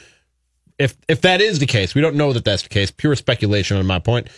[0.78, 1.94] if if that is the case.
[1.94, 2.90] We don't know that that's the case.
[2.90, 4.28] Pure speculation on my point.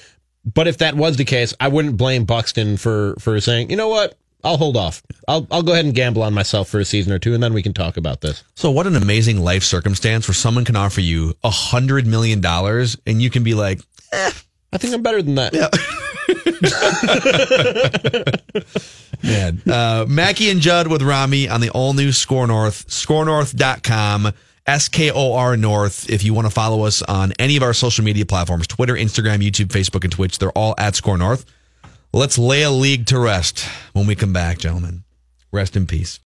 [0.44, 3.88] But if that was the case, I wouldn't blame Buxton for for saying, you know
[3.88, 5.02] what, I'll hold off.
[5.28, 7.52] I'll I'll go ahead and gamble on myself for a season or two, and then
[7.52, 8.42] we can talk about this.
[8.54, 12.96] So what an amazing life circumstance where someone can offer you a hundred million dollars
[13.06, 13.80] and you can be like,
[14.12, 15.54] I think I'm better than that.
[15.54, 15.68] Yeah.
[19.22, 19.60] Man.
[19.68, 24.32] Uh, Mackey and Judd with Rami on the all new SKOR North, skornorth.com,
[24.66, 26.08] S K O R North.
[26.08, 29.38] If you want to follow us on any of our social media platforms Twitter, Instagram,
[29.38, 31.44] YouTube, Facebook, and Twitch, they're all at SKOR North.
[32.12, 35.04] Let's lay a league to rest when we come back, gentlemen.
[35.52, 36.18] Rest in peace.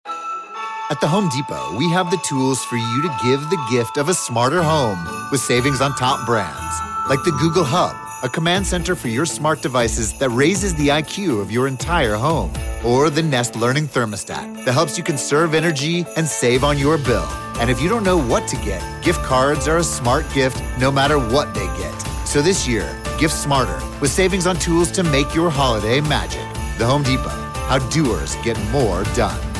[0.90, 4.08] At the Home Depot, we have the tools for you to give the gift of
[4.08, 4.98] a smarter home
[5.30, 6.74] with savings on top brands
[7.10, 11.42] like the Google Hub, a command center for your smart devices that raises the IQ
[11.42, 12.54] of your entire home,
[12.86, 17.28] or the Nest Learning Thermostat that helps you conserve energy and save on your bill.
[17.60, 20.94] And if you don't know what to get, gift cards are a smart gift no
[20.94, 22.00] matter what they get.
[22.26, 26.42] So this year, gift smarter with savings on tools to make your holiday magic.
[26.78, 27.30] The Home Depot,
[27.68, 29.53] how doers get more done.